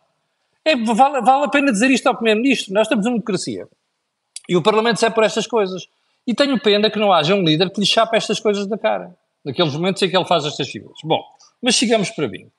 É, 0.66 0.76
vale, 0.76 1.22
vale 1.22 1.46
a 1.46 1.48
pena 1.48 1.72
dizer 1.72 1.90
isto 1.90 2.08
ao 2.08 2.16
Primeiro-Ministro. 2.16 2.74
Nós 2.74 2.84
estamos 2.84 3.06
numa 3.06 3.16
democracia. 3.16 3.68
E 4.52 4.58
o 4.58 4.62
Parlamento 4.62 5.00
sai 5.00 5.10
por 5.10 5.24
estas 5.24 5.48
coisas. 5.48 5.88
E 6.28 6.36
tenho 6.36 6.60
pena 6.60 6.90
que 6.90 7.00
não 7.00 7.14
haja 7.14 7.34
um 7.34 7.42
líder 7.42 7.70
que 7.70 7.80
lhe 7.80 7.86
chape 7.86 8.18
estas 8.18 8.38
coisas 8.38 8.68
da 8.68 8.78
cara. 8.78 9.16
Naqueles 9.46 9.74
momentos 9.74 10.02
em 10.02 10.10
que 10.10 10.18
ele 10.18 10.26
faz 10.26 10.46
estas 10.46 10.70
figuras. 10.70 10.98
Bom, 11.06 11.24
mas 11.62 11.76
chegamos 11.76 12.10
para 12.10 12.28
mim. 12.28 12.52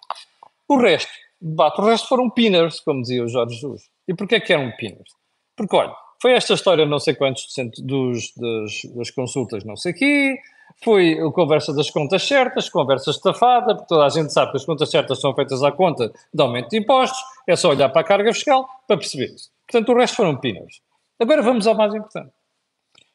O 0.67 0.79
resto, 0.79 1.13
debate, 1.39 1.83
o 1.83 1.85
resto 1.85 2.09
foram 2.09 2.31
pinners, 2.31 2.81
como 2.81 3.03
dizia 3.03 3.23
o 3.23 3.29
Jorge 3.29 3.57
Jesus. 3.57 3.91
E 4.09 4.15
porquê 4.15 4.41
que 4.41 4.55
eram 4.55 4.73
pinners? 4.79 5.11
Porque, 5.55 5.77
olha, 5.77 5.95
foi 6.19 6.33
esta 6.33 6.55
história 6.55 6.87
não 6.87 6.99
sei 6.99 7.15
quantos 7.15 7.47
dos, 7.81 8.33
das, 8.37 8.95
das 8.97 9.11
consultas 9.11 9.63
não 9.63 9.77
sei 9.77 9.93
quê, 9.93 10.39
foi 10.83 11.21
a 11.21 11.31
conversa 11.31 11.75
das 11.75 11.91
contas 11.91 12.23
certas, 12.23 12.71
conversa 12.71 13.11
estafada, 13.11 13.75
porque 13.75 13.89
toda 13.89 14.07
a 14.07 14.09
gente 14.09 14.33
sabe 14.33 14.53
que 14.53 14.57
as 14.57 14.65
contas 14.65 14.91
certas 14.91 15.21
são 15.21 15.35
feitas 15.35 15.63
à 15.63 15.71
conta 15.71 16.11
de 16.33 16.43
aumento 16.43 16.71
de 16.71 16.79
impostos, 16.79 17.21
é 17.47 17.55
só 17.55 17.69
olhar 17.69 17.91
para 17.91 18.01
a 18.01 18.05
carga 18.05 18.33
fiscal 18.33 18.67
para 18.89 18.97
perceber 18.97 19.27
isso. 19.35 19.51
Portanto, 19.67 19.93
o 19.93 19.99
resto 19.99 20.17
foram 20.17 20.37
pinners. 20.37 20.81
Agora 21.23 21.41
vamos 21.41 21.69
ao 21.69 21.77
mais 21.77 21.95
importante. 21.95 22.33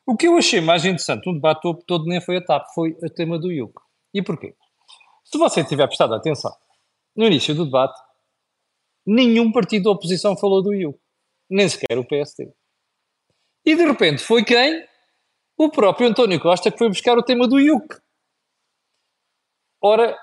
O 0.06 0.15
que 0.15 0.30
eu 0.30 0.38
achei 0.38 0.62
mais 0.62 0.86
interessante, 0.86 1.30
um 1.30 1.34
debate 1.34 1.62
todo 1.86 2.06
nem 2.06 2.22
foi 2.22 2.38
a 2.38 2.41
TAP, 2.41 2.65
foi 2.74 2.91
o 3.04 3.10
tema 3.10 3.38
do 3.38 3.52
IUC. 3.52 3.74
E 4.13 4.22
porquê? 4.22 4.56
Se 5.26 5.38
você 5.38 5.62
tiver 5.62 5.86
prestado 5.88 6.15
atenção, 6.15 6.56
no 7.13 7.26
início 7.26 7.54
do 7.54 7.65
debate, 7.65 8.00
nenhum 9.06 9.52
partido 9.52 9.84
da 9.84 9.91
oposição 9.91 10.38
falou 10.38 10.63
do 10.63 10.74
IUC, 10.74 10.98
nem 11.50 11.67
sequer 11.67 11.98
o 11.98 12.08
PSD. 12.08 12.50
E 13.65 13.76
de 13.76 13.84
repente 13.84 14.24
foi 14.24 14.46
quem? 14.46 14.88
O 15.58 15.70
próprio 15.70 16.08
António 16.08 16.39
Costa 16.39 16.72
que 16.72 16.78
foi 16.78 16.88
buscar 16.88 17.17
o 17.17 17.24
tema 17.24 17.46
do 17.46 17.60
IUC. 17.60 17.93
Ora, 19.82 20.17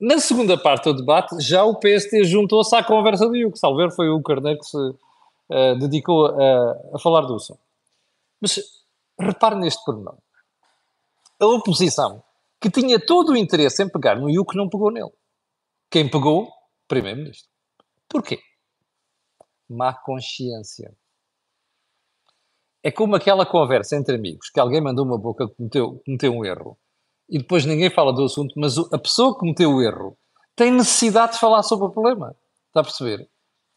na 0.00 0.18
segunda 0.18 0.56
parte 0.56 0.84
do 0.84 0.96
debate, 0.96 1.38
já 1.40 1.62
o 1.62 1.78
PSD 1.78 2.24
juntou-se 2.24 2.74
à 2.74 2.82
conversa 2.82 3.28
do 3.28 3.36
IUC. 3.36 3.58
Salver 3.58 3.90
foi 3.90 4.08
o 4.08 4.22
Carneiro 4.22 4.60
que 4.60 4.64
se 4.64 4.78
uh, 5.50 5.78
dedicou 5.78 6.26
a, 6.26 6.72
a, 6.94 6.98
falar 6.98 7.22
do 7.22 7.34
assunto. 7.34 7.60
Mas 8.40 8.58
repare 9.18 9.56
neste 9.56 9.84
pormenor. 9.84 10.18
A 11.40 11.46
oposição 11.46 12.22
que 12.60 12.70
tinha 12.70 12.98
todo 12.98 13.32
o 13.32 13.36
interesse 13.36 13.82
em 13.82 13.88
pegar 13.88 14.16
no 14.16 14.28
IUC, 14.28 14.56
não 14.56 14.68
pegou 14.68 14.90
nele. 14.90 15.12
Quem 15.90 16.10
pegou? 16.10 16.50
Primeiro-Ministro. 16.88 17.48
Porquê? 18.08 18.40
Má 19.68 19.92
consciência. 19.92 20.92
É 22.82 22.90
como 22.90 23.14
aquela 23.14 23.44
conversa 23.46 23.96
entre 23.96 24.16
amigos, 24.16 24.50
que 24.50 24.58
alguém 24.60 24.80
mandou 24.80 25.04
uma 25.04 25.18
boca 25.18 25.46
que 25.48 25.54
cometeu, 25.54 26.02
cometeu 26.04 26.32
um 26.32 26.44
erro, 26.44 26.78
e 27.28 27.38
depois 27.38 27.66
ninguém 27.66 27.90
fala 27.90 28.12
do 28.12 28.24
assunto, 28.24 28.54
mas 28.56 28.78
a 28.78 28.98
pessoa 28.98 29.34
que 29.34 29.40
cometeu 29.40 29.70
o 29.70 29.82
erro 29.82 30.16
tem 30.56 30.70
necessidade 30.72 31.34
de 31.34 31.38
falar 31.38 31.62
sobre 31.62 31.86
o 31.86 31.90
problema. 31.90 32.34
Está 32.68 32.80
a 32.80 32.84
perceber? 32.84 33.28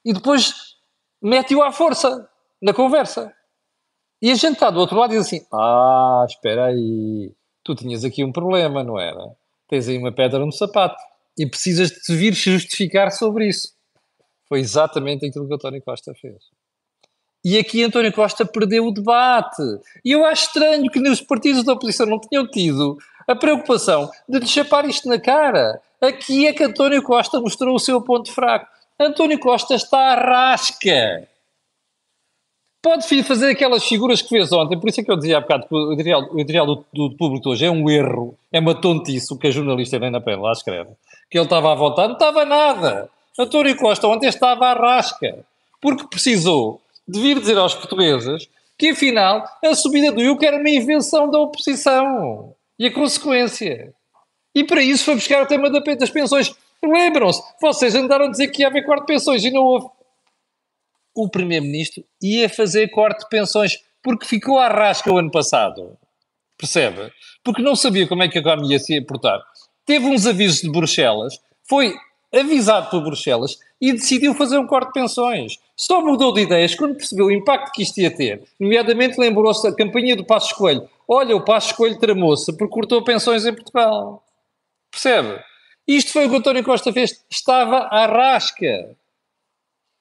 E 0.06 0.14
depois 0.14 0.71
mete-o 1.22 1.62
à 1.62 1.72
força 1.72 2.28
na 2.62 2.74
conversa. 2.74 3.34
E 4.22 4.32
a 4.32 4.36
gente 4.36 4.54
está 4.54 4.70
do 4.70 4.80
outro 4.80 4.98
lado 4.98 5.14
e 5.14 5.18
diz 5.18 5.28
assim: 5.28 5.46
Ah, 5.52 6.26
espera 6.28 6.68
aí, 6.68 7.32
tu 7.64 7.76
tinhas 7.76 8.04
aqui 8.04 8.24
um 8.24 8.32
problema, 8.32 8.84
não 8.84 9.00
era? 9.00 9.20
Tens 9.68 9.88
aí 9.88 9.98
uma 9.98 10.12
pedra 10.12 10.46
no 10.46 10.52
sapato 10.52 11.02
e 11.38 11.46
precisas 11.46 11.90
de 11.90 12.02
te 12.02 12.16
vir 12.16 12.34
justificar 12.34 13.12
sobre 13.12 13.48
isso. 13.48 13.74
Foi 14.48 14.60
exatamente 14.60 15.26
aquilo 15.26 15.48
que 15.48 15.54
António 15.54 15.82
Costa 15.82 16.14
fez. 16.14 16.36
E 17.44 17.58
aqui 17.58 17.84
António 17.84 18.14
Costa 18.14 18.46
perdeu 18.46 18.86
o 18.86 18.94
debate. 18.94 19.64
E 20.06 20.12
eu 20.12 20.24
acho 20.26 20.48
estranho 20.48 20.92
que 20.92 21.00
os 21.00 21.22
partidos 21.22 21.64
da 21.64 21.74
oposição 21.74 22.06
não 22.06 22.20
tenham 22.20 22.46
tido 22.48 22.98
a 23.28 23.36
preocupação 23.36 24.10
de 24.28 24.40
lhe 24.40 24.48
chapar 24.48 24.86
isto 24.86 25.08
na 25.08 25.20
cara. 25.20 25.82
Aqui 26.00 26.46
é 26.46 26.54
que 26.54 26.64
António 26.64 27.02
Costa 27.02 27.40
mostrou 27.40 27.76
o 27.76 27.80
seu 27.80 28.02
ponto 28.02 28.32
fraco. 28.32 28.68
António 29.08 29.40
Costa 29.40 29.76
está 29.76 30.14
à 30.14 30.16
rasca 30.16 31.28
pode 32.82 33.24
fazer 33.24 33.52
aquelas 33.52 33.84
figuras 33.84 34.22
que 34.22 34.30
fez 34.30 34.52
ontem, 34.52 34.80
por 34.80 34.90
isso 34.90 35.02
é 35.02 35.04
que 35.04 35.12
eu 35.12 35.16
dizia 35.16 35.38
há 35.38 35.42
bocado 35.42 35.68
que 35.68 35.76
o 35.76 35.94
editorial, 35.94 36.30
o 36.32 36.40
editorial 36.40 36.66
do, 36.66 36.86
do, 36.92 37.16
público 37.16 37.50
hoje 37.50 37.66
é 37.66 37.72
um 37.72 37.90
erro, 37.90 38.36
é 38.52 38.60
uma 38.60 38.74
tontice 38.74 39.32
o 39.34 39.38
que 39.38 39.48
a 39.48 39.52
jornalista 39.52 39.96
Helena 39.96 40.20
Pena 40.20 40.42
lá 40.42 40.52
escreve. 40.52 40.90
Que 41.30 41.38
ele 41.38 41.46
estava 41.46 41.72
à 41.72 41.76
vontade, 41.76 42.10
não 42.10 42.14
estava 42.16 42.44
nada. 42.44 43.10
António 43.38 43.78
Costa 43.78 44.08
ontem 44.08 44.28
estava 44.28 44.66
à 44.66 44.74
rasca, 44.74 45.46
porque 45.80 46.08
precisou 46.08 46.82
de 47.08 47.20
vir 47.20 47.40
dizer 47.40 47.58
aos 47.58 47.76
portugueses 47.76 48.50
que 48.78 48.90
afinal 48.90 49.46
a 49.64 49.76
subida 49.76 50.12
do 50.12 50.22
IUC 50.22 50.44
era 50.44 50.58
uma 50.58 50.70
invenção 50.70 51.30
da 51.30 51.40
oposição 51.40 52.54
e 52.80 52.88
a 52.88 52.92
consequência. 52.92 53.94
E 54.56 54.64
para 54.64 54.82
isso 54.82 55.06
foi 55.06 55.16
buscar 55.16 55.44
o 55.44 55.46
tema 55.46 55.70
das 55.70 56.10
pensões. 56.10 56.54
Lembram-se, 56.84 57.42
vocês 57.62 57.94
andaram 57.96 58.26
a 58.26 58.32
dizer 58.32 58.48
que 58.48 58.62
ia 58.64 58.68
haver 58.68 58.86
quarto 58.86 59.02
de 59.02 59.14
pensões 59.14 59.44
e 59.44 59.52
não 59.52 59.64
houve 59.64 59.88
o 61.14 61.30
Primeiro-Ministro 61.30 62.04
ia 62.22 62.50
fazer 62.50 62.88
corte 62.90 63.22
de 63.22 63.30
pensões, 63.30 63.80
porque 64.02 64.26
ficou 64.26 64.58
à 64.58 64.68
rasca 64.68 65.12
o 65.12 65.18
ano 65.18 65.32
passado. 65.32 65.98
Percebe? 66.58 67.12
Porque 67.44 67.62
não 67.62 67.76
sabia 67.76 68.08
como 68.08 68.24
é 68.24 68.30
que 68.30 68.38
a 68.38 68.42
economia 68.42 68.80
se 68.80 68.94
ia 68.94 69.06
portar. 69.06 69.42
Teve 69.86 70.06
uns 70.06 70.26
avisos 70.26 70.62
de 70.62 70.70
Bruxelas, 70.70 71.40
foi 71.68 71.96
avisado 72.34 72.90
por 72.90 73.04
Bruxelas 73.04 73.58
e 73.80 73.92
decidiu 73.92 74.34
fazer 74.34 74.58
um 74.58 74.68
corte 74.68 74.88
de 74.88 74.94
pensões. 74.94 75.58
Só 75.76 76.02
mudou 76.02 76.34
de 76.34 76.42
ideias 76.42 76.76
quando 76.76 76.96
percebeu 76.96 77.26
o 77.26 77.32
impacto 77.32 77.72
que 77.72 77.82
isto 77.82 78.00
ia 78.00 78.16
ter. 78.16 78.44
Nomeadamente 78.60 79.20
lembrou-se 79.20 79.64
da 79.64 79.76
campanha 79.76 80.16
do 80.16 80.24
Passo 80.24 80.48
Escolho. 80.48 80.88
Olha, 81.08 81.36
o 81.36 81.44
Passo 81.44 81.72
Escolho 81.72 82.00
tramou-se 82.00 82.56
porque 82.56 82.74
cortou 82.74 83.04
pensões 83.04 83.46
em 83.46 83.54
Portugal. 83.54 84.24
Percebe? 84.92 85.44
Isto 85.96 86.14
foi 86.14 86.26
o 86.26 86.30
que 86.30 86.38
António 86.38 86.64
Costa 86.64 86.94
fez. 86.94 87.24
Estava 87.30 87.80
à 87.92 88.06
rasca. 88.06 88.96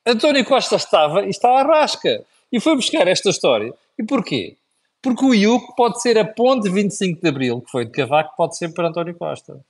António 0.07 0.44
Costa 0.44 0.76
estava 0.76 1.24
e 1.24 1.31
está 1.31 1.48
à 1.61 1.62
rasca. 1.62 2.24
E 2.53 2.61
foi 2.61 2.76
buscar 2.76 3.09
esta 3.09 3.31
história. 3.31 3.72
E 3.98 4.05
porquê? 4.05 4.57
Porque 5.03 5.24
o 5.24 5.35
IUC 5.35 5.74
pode 5.76 6.00
ser 6.00 6.18
a 6.18 6.24
ponte 6.24 6.64
de 6.64 6.74
25 6.74 7.20
de 7.20 7.29
Abril, 7.29 7.61
que 7.61 7.70
foi 7.70 7.85
de 7.85 7.90
Cavaco, 7.90 8.37
pode 8.37 8.57
ser 8.57 8.72
para 8.72 8.88
António 8.88 9.14
Costa. 9.14 9.61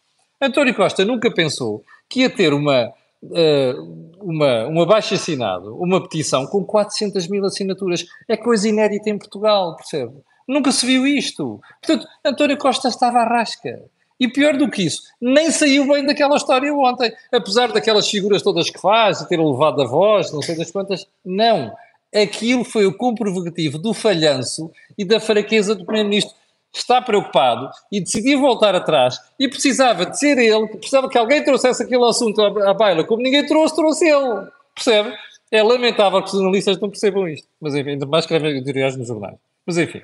António 0.40 0.74
Costa 0.74 1.04
nunca 1.04 1.30
pensou 1.30 1.85
que 2.09 2.20
ia 2.20 2.30
ter 2.30 2.52
uma, 2.52 2.92
uh, 3.22 4.16
uma, 4.20 4.66
um 4.66 4.80
abaixo-assinado, 4.80 5.76
uma 5.76 6.02
petição 6.02 6.46
com 6.46 6.64
400 6.64 7.28
mil 7.28 7.44
assinaturas. 7.44 8.04
É 8.28 8.37
coisa 8.37 8.68
inédita 8.68 9.09
em 9.09 9.18
Portugal, 9.18 9.76
percebe? 9.76 10.14
Nunca 10.48 10.72
se 10.72 10.85
viu 10.85 11.06
isto. 11.06 11.61
Portanto, 11.80 12.09
António 12.24 12.59
Costa 12.59 12.88
estava 12.88 13.20
à 13.20 13.24
rasca. 13.24 13.80
E 14.20 14.28
pior 14.28 14.54
do 14.59 14.68
que 14.70 14.83
isso, 14.83 15.02
nem 15.18 15.50
saiu 15.50 15.88
bem 15.88 16.04
daquela 16.04 16.37
história 16.37 16.72
ontem. 16.74 17.11
Apesar 17.33 17.72
daquelas 17.72 18.06
figuras 18.06 18.42
todas 18.42 18.68
que 18.68 18.78
faz, 18.78 19.20
de 19.20 19.28
ter 19.28 19.40
levado 19.40 19.80
a 19.80 19.87
voz, 19.87 20.30
não 20.30 20.42
sei 20.42 20.54
das 20.56 20.70
quantas, 20.70 21.06
não. 21.24 21.74
Aquilo 22.14 22.62
foi 22.62 22.85
o 22.85 22.94
comprovativo 22.94 23.78
do 23.78 23.94
falhanço 23.94 24.70
e 24.98 25.06
da 25.06 25.18
fraqueza 25.18 25.74
do 25.74 25.87
Primeiro-Ministro. 25.87 26.35
Está 26.72 27.00
preocupado 27.00 27.68
e 27.90 28.00
decidiu 28.00 28.40
voltar 28.40 28.74
atrás 28.74 29.18
e 29.38 29.48
precisava 29.48 30.06
de 30.06 30.16
ser 30.18 30.38
ele, 30.38 30.68
precisava 30.68 31.09
que 31.09 31.18
alguém 31.18 31.42
trouxesse 31.42 31.83
aquele 31.83 32.04
assunto 32.04 32.40
à, 32.42 32.74
baila. 32.74 33.02
Como 33.04 33.22
ninguém 33.22 33.44
trouxe, 33.46 33.74
trouxe 33.74 34.06
ele. 34.06 34.46
Percebe? 34.74 35.16
É 35.50 35.62
lamentável 35.62 36.20
que 36.22 36.28
os 36.28 36.35
jornalistas 36.35 36.78
não 36.78 36.90
percebam 36.90 37.26
isto. 37.26 37.48
Mas 37.61 37.74
enfim, 37.74 37.90
ainda 37.90 38.06
mais 38.06 38.24
escrevem 38.24 38.62
teorias 38.62 38.96
nos 38.96 39.09
jornais. 39.09 39.37
Mas 39.66 39.78
enfim. 39.78 40.00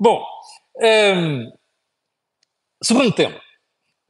Bom, 0.00 0.24
um, 1.14 1.52
segundo 2.82 3.12
tema, 3.12 3.40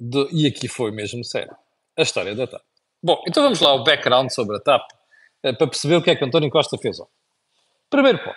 de, 0.00 0.26
e 0.32 0.46
aqui 0.46 0.66
foi 0.66 0.90
mesmo 0.90 1.22
sério, 1.22 1.54
a 1.96 2.02
história 2.02 2.34
da 2.34 2.46
TAP. 2.46 2.62
Bom, 3.02 3.22
então 3.28 3.42
vamos 3.42 3.60
lá 3.60 3.70
ao 3.70 3.84
background 3.84 4.30
sobre 4.30 4.56
a 4.56 4.60
TAP, 4.60 4.90
uh, 5.44 5.56
para 5.56 5.66
perceber 5.66 5.96
o 5.96 6.02
que 6.02 6.10
é 6.10 6.16
que 6.16 6.24
António 6.24 6.50
Costa 6.50 6.78
fez 6.78 6.98
ontem. 6.98 7.12
Primeiro 7.90 8.18
ponto. 8.18 8.36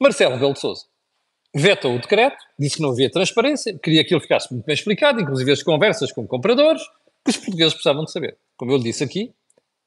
Marcelo 0.00 0.34
Rebelo 0.34 0.54
de 0.54 0.60
Sousa 0.60 0.86
vetou 1.54 1.94
o 1.94 2.00
decreto, 2.00 2.36
disse 2.58 2.76
que 2.76 2.82
não 2.82 2.90
havia 2.90 3.10
transparência, 3.10 3.78
queria 3.78 4.04
que 4.04 4.12
ele 4.12 4.20
ficasse 4.20 4.52
muito 4.52 4.64
bem 4.64 4.74
explicado, 4.74 5.20
inclusive 5.20 5.52
as 5.52 5.62
conversas 5.62 6.10
com 6.10 6.26
compradores, 6.26 6.82
que 7.24 7.30
os 7.30 7.36
portugueses 7.36 7.74
precisavam 7.74 8.04
de 8.04 8.10
saber. 8.10 8.36
Como 8.56 8.72
eu 8.72 8.76
lhe 8.76 8.82
disse 8.82 9.04
aqui, 9.04 9.32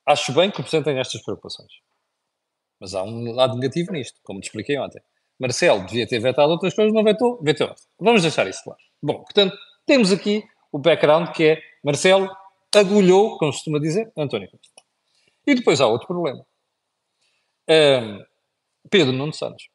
acho 0.05 0.31
bem 0.31 0.49
que 0.49 0.63
tenha 0.63 1.01
estas 1.01 1.21
preocupações. 1.21 1.71
Mas 2.79 2.93
há 2.93 3.03
um 3.03 3.33
lado 3.33 3.57
negativo 3.57 3.91
nisto, 3.91 4.19
como 4.23 4.39
te 4.39 4.45
expliquei 4.45 4.77
ontem. 4.79 5.01
Marcelo 5.37 5.85
devia 5.85 6.07
ter 6.07 6.19
vetado 6.19 6.51
outras 6.51 6.73
coisas, 6.73 6.93
não 6.93 7.03
vetou, 7.03 7.39
vetou. 7.43 7.75
Vamos 7.99 8.21
deixar 8.21 8.47
isso 8.47 8.63
claro. 8.63 8.79
Bom, 9.03 9.15
portanto, 9.15 9.55
temos 9.87 10.11
aqui 10.11 10.43
o 10.71 10.77
background 10.77 11.29
que 11.31 11.43
é 11.45 11.61
Marcelo 11.83 12.29
agulhou, 12.75 13.37
como 13.37 13.51
se 13.51 13.59
costuma 13.59 13.79
dizer, 13.79 14.11
António 14.15 14.51
Costa. 14.51 14.83
E 15.47 15.55
depois 15.55 15.81
há 15.81 15.87
outro 15.87 16.05
problema. 16.05 16.45
Um, 17.69 18.23
Pedro 18.89 19.13
Nuno 19.13 19.33
Santos, 19.33 19.69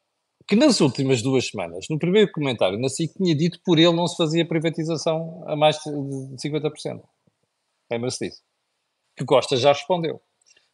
que 0.47 0.55
nas 0.55 0.79
últimas 0.79 1.21
duas 1.21 1.47
semanas, 1.47 1.85
no 1.89 1.97
primeiro 1.97 2.31
comentário 2.31 2.79
na 2.79 2.89
SIC, 2.89 3.13
tinha 3.15 3.35
dito 3.35 3.59
por 3.65 3.79
ele 3.79 3.93
não 3.93 4.07
se 4.07 4.15
fazia 4.15 4.47
privatização 4.47 5.43
a 5.47 5.55
mais 5.55 5.77
de 5.77 5.89
50%. 5.89 7.01
Lembra-se 7.91 8.27
disso? 8.27 8.41
Que 9.15 9.25
Costa 9.25 9.57
já 9.57 9.73
respondeu. 9.73 10.21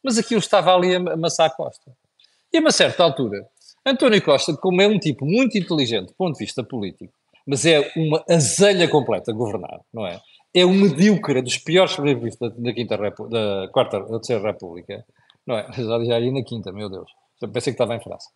Mas 0.03 0.17
aquilo 0.17 0.39
estava 0.39 0.73
ali 0.73 0.95
a 0.95 1.13
amassar 1.13 1.55
Costa. 1.55 1.95
E 2.51 2.57
a 2.57 2.61
uma 2.61 2.71
certa 2.71 3.03
altura, 3.03 3.47
António 3.85 4.21
Costa, 4.23 4.55
como 4.57 4.81
é 4.81 4.87
um 4.87 4.99
tipo 4.99 5.25
muito 5.25 5.57
inteligente 5.57 6.07
do 6.07 6.13
ponto 6.13 6.37
de 6.37 6.45
vista 6.45 6.63
político, 6.63 7.13
mas 7.45 7.65
é 7.65 7.91
uma 7.95 8.23
azelha 8.29 8.87
completa 8.87 9.33
governar, 9.33 9.79
não 9.93 10.05
é? 10.05 10.19
É 10.53 10.65
um 10.65 10.73
medíocre 10.73 11.41
dos 11.41 11.57
piores 11.57 11.93
primeiros-ministros 11.93 12.53
da, 12.57 12.73
quinta 12.73 12.97
da 12.97 13.67
quarta, 13.71 13.99
da 13.99 14.19
terceira 14.19 14.51
república, 14.51 15.05
não 15.45 15.57
é? 15.57 15.67
Já, 16.05 16.19
ia 16.19 16.31
na 16.31 16.43
quinta, 16.43 16.71
meu 16.71 16.89
Deus. 16.89 17.09
Eu 17.41 17.49
pensei 17.49 17.73
que 17.73 17.75
estava 17.75 17.95
em 17.95 18.01
França. 18.01 18.29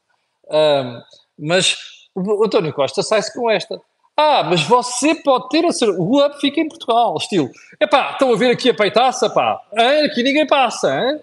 Um, 0.49 1.01
mas 1.39 1.75
o 2.15 2.45
António 2.45 2.73
Costa 2.73 3.01
sai-se 3.01 3.33
com 3.33 3.49
esta. 3.49 3.79
Ah, 4.15 4.43
mas 4.43 4.63
você 4.63 5.15
pode 5.15 5.49
ter 5.49 5.65
a 5.65 5.71
certeza. 5.71 5.99
O 5.99 6.23
hub 6.23 6.39
fica 6.39 6.61
em 6.61 6.67
Portugal, 6.67 7.15
estilo. 7.17 7.49
Epá, 7.81 8.11
estão 8.11 8.31
a 8.31 8.37
ver 8.37 8.51
aqui 8.51 8.69
a 8.69 8.73
peitaça, 8.73 9.29
pá. 9.29 9.59
Hein? 9.75 10.05
Aqui 10.05 10.21
ninguém 10.21 10.45
passa, 10.45 10.95
hein? 10.95 11.19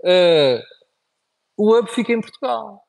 Uh, 0.00 0.62
o 1.58 1.76
hub 1.76 1.90
fica 1.90 2.12
em 2.12 2.20
Portugal. 2.20 2.82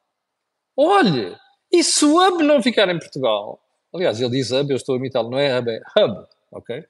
Olhe, 0.77 1.35
e 1.71 1.83
se 1.83 2.05
o 2.05 2.17
hub 2.17 2.41
não 2.43 2.63
ficar 2.63 2.87
em 2.89 2.97
Portugal? 2.97 3.59
Aliás, 3.93 4.19
ele 4.19 4.31
diz 4.31 4.51
hub, 4.51 4.71
eu 4.71 4.77
estou 4.77 4.95
a 4.95 4.97
imitá-lo, 4.97 5.29
não 5.29 5.39
é 5.39 5.57
hub, 5.57 5.69
é 5.69 5.81
hub, 5.99 6.25
ok? 6.51 6.83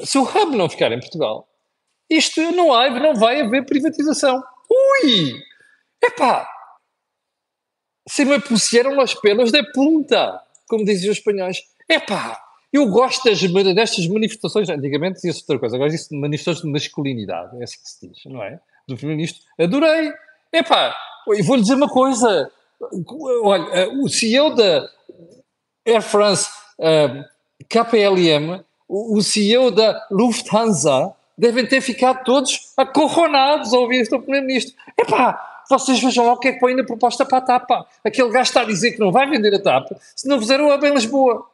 Se 0.00 0.18
o 0.18 0.22
hub 0.22 0.56
não 0.56 0.68
ficar 0.68 0.92
em 0.92 1.00
Portugal, 1.00 1.48
isto 2.08 2.40
não, 2.52 2.72
há, 2.72 2.88
não 2.90 3.14
vai 3.14 3.40
haver 3.40 3.64
privatização. 3.66 4.42
Ui! 4.70 5.42
Epá, 6.02 6.48
se 8.08 8.24
me 8.24 8.40
pusieram 8.40 9.00
as 9.00 9.14
pelos 9.14 9.50
de 9.50 9.62
punta, 9.72 10.40
como 10.68 10.84
diziam 10.84 11.10
os 11.10 11.18
espanhóis. 11.18 11.62
Epá, 11.88 12.40
eu 12.72 12.88
gosto 12.88 13.24
das, 13.28 13.40
destas 13.74 14.06
manifestações, 14.06 14.68
antigamente 14.68 15.16
dizia-se 15.16 15.40
outra 15.40 15.58
coisa, 15.58 15.76
agora 15.76 15.90
disse 15.90 16.14
manifestações 16.14 16.62
de 16.62 16.70
masculinidade, 16.70 17.60
é 17.60 17.64
assim 17.64 17.78
que 17.78 17.88
se 17.88 18.08
diz, 18.08 18.24
não 18.26 18.42
é? 18.42 18.60
Do 18.86 18.96
primeiro-ministro. 18.96 19.42
Adorei. 19.58 20.12
Epá, 20.52 20.94
e 21.34 21.42
vou-lhe 21.42 21.62
dizer 21.62 21.74
uma 21.74 21.88
coisa, 21.88 22.50
olha, 23.42 23.90
o 24.00 24.08
CEO 24.08 24.54
da 24.54 24.88
Air 25.86 26.02
France, 26.02 26.48
uh, 26.78 27.24
KPLM, 27.68 28.64
o, 28.88 29.18
o 29.18 29.22
CEO 29.22 29.70
da 29.70 30.06
Lufthansa, 30.10 31.14
devem 31.36 31.66
ter 31.66 31.80
ficado 31.80 32.24
todos 32.24 32.72
acorronados 32.76 33.72
ao 33.72 33.82
ouvir 33.82 34.00
este 34.00 34.18
primeiro-ministro. 34.18 34.74
Epá, 34.98 35.64
vocês 35.68 36.00
vejam 36.00 36.26
lá 36.26 36.32
o 36.32 36.38
que 36.38 36.48
é 36.48 36.52
que 36.52 36.60
põe 36.60 36.74
na 36.74 36.84
proposta 36.84 37.24
para 37.24 37.38
a 37.38 37.40
TAP. 37.40 37.70
Aquele 38.04 38.30
gajo 38.30 38.48
está 38.48 38.62
a 38.62 38.64
dizer 38.64 38.92
que 38.92 39.00
não 39.00 39.12
vai 39.12 39.28
vender 39.28 39.54
a 39.54 39.62
TAP 39.62 39.90
se 40.14 40.28
não 40.28 40.38
fizeram 40.38 40.70
a 40.70 40.78
bem 40.78 40.94
Lisboa. 40.94 41.48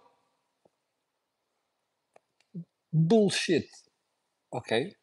Bullshit. 2.92 3.68
Ok? 4.50 4.94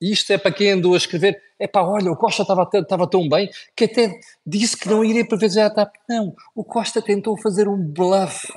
Isto 0.00 0.32
é 0.32 0.38
para 0.38 0.52
quem 0.52 0.70
andou 0.70 0.94
a 0.94 0.96
escrever. 0.96 1.40
É 1.58 1.66
pá, 1.66 1.82
olha, 1.82 2.10
o 2.10 2.16
Costa 2.16 2.42
estava, 2.42 2.68
estava 2.72 3.06
tão 3.06 3.28
bem 3.28 3.50
que 3.76 3.84
até 3.84 4.18
disse 4.46 4.76
que 4.76 4.88
não 4.88 5.04
iria 5.04 5.26
privatizar 5.26 5.66
a 5.66 5.70
TAP. 5.70 5.94
Não, 6.08 6.34
o 6.54 6.64
Costa 6.64 7.02
tentou 7.02 7.36
fazer 7.36 7.68
um 7.68 7.76
bluff. 7.76 8.48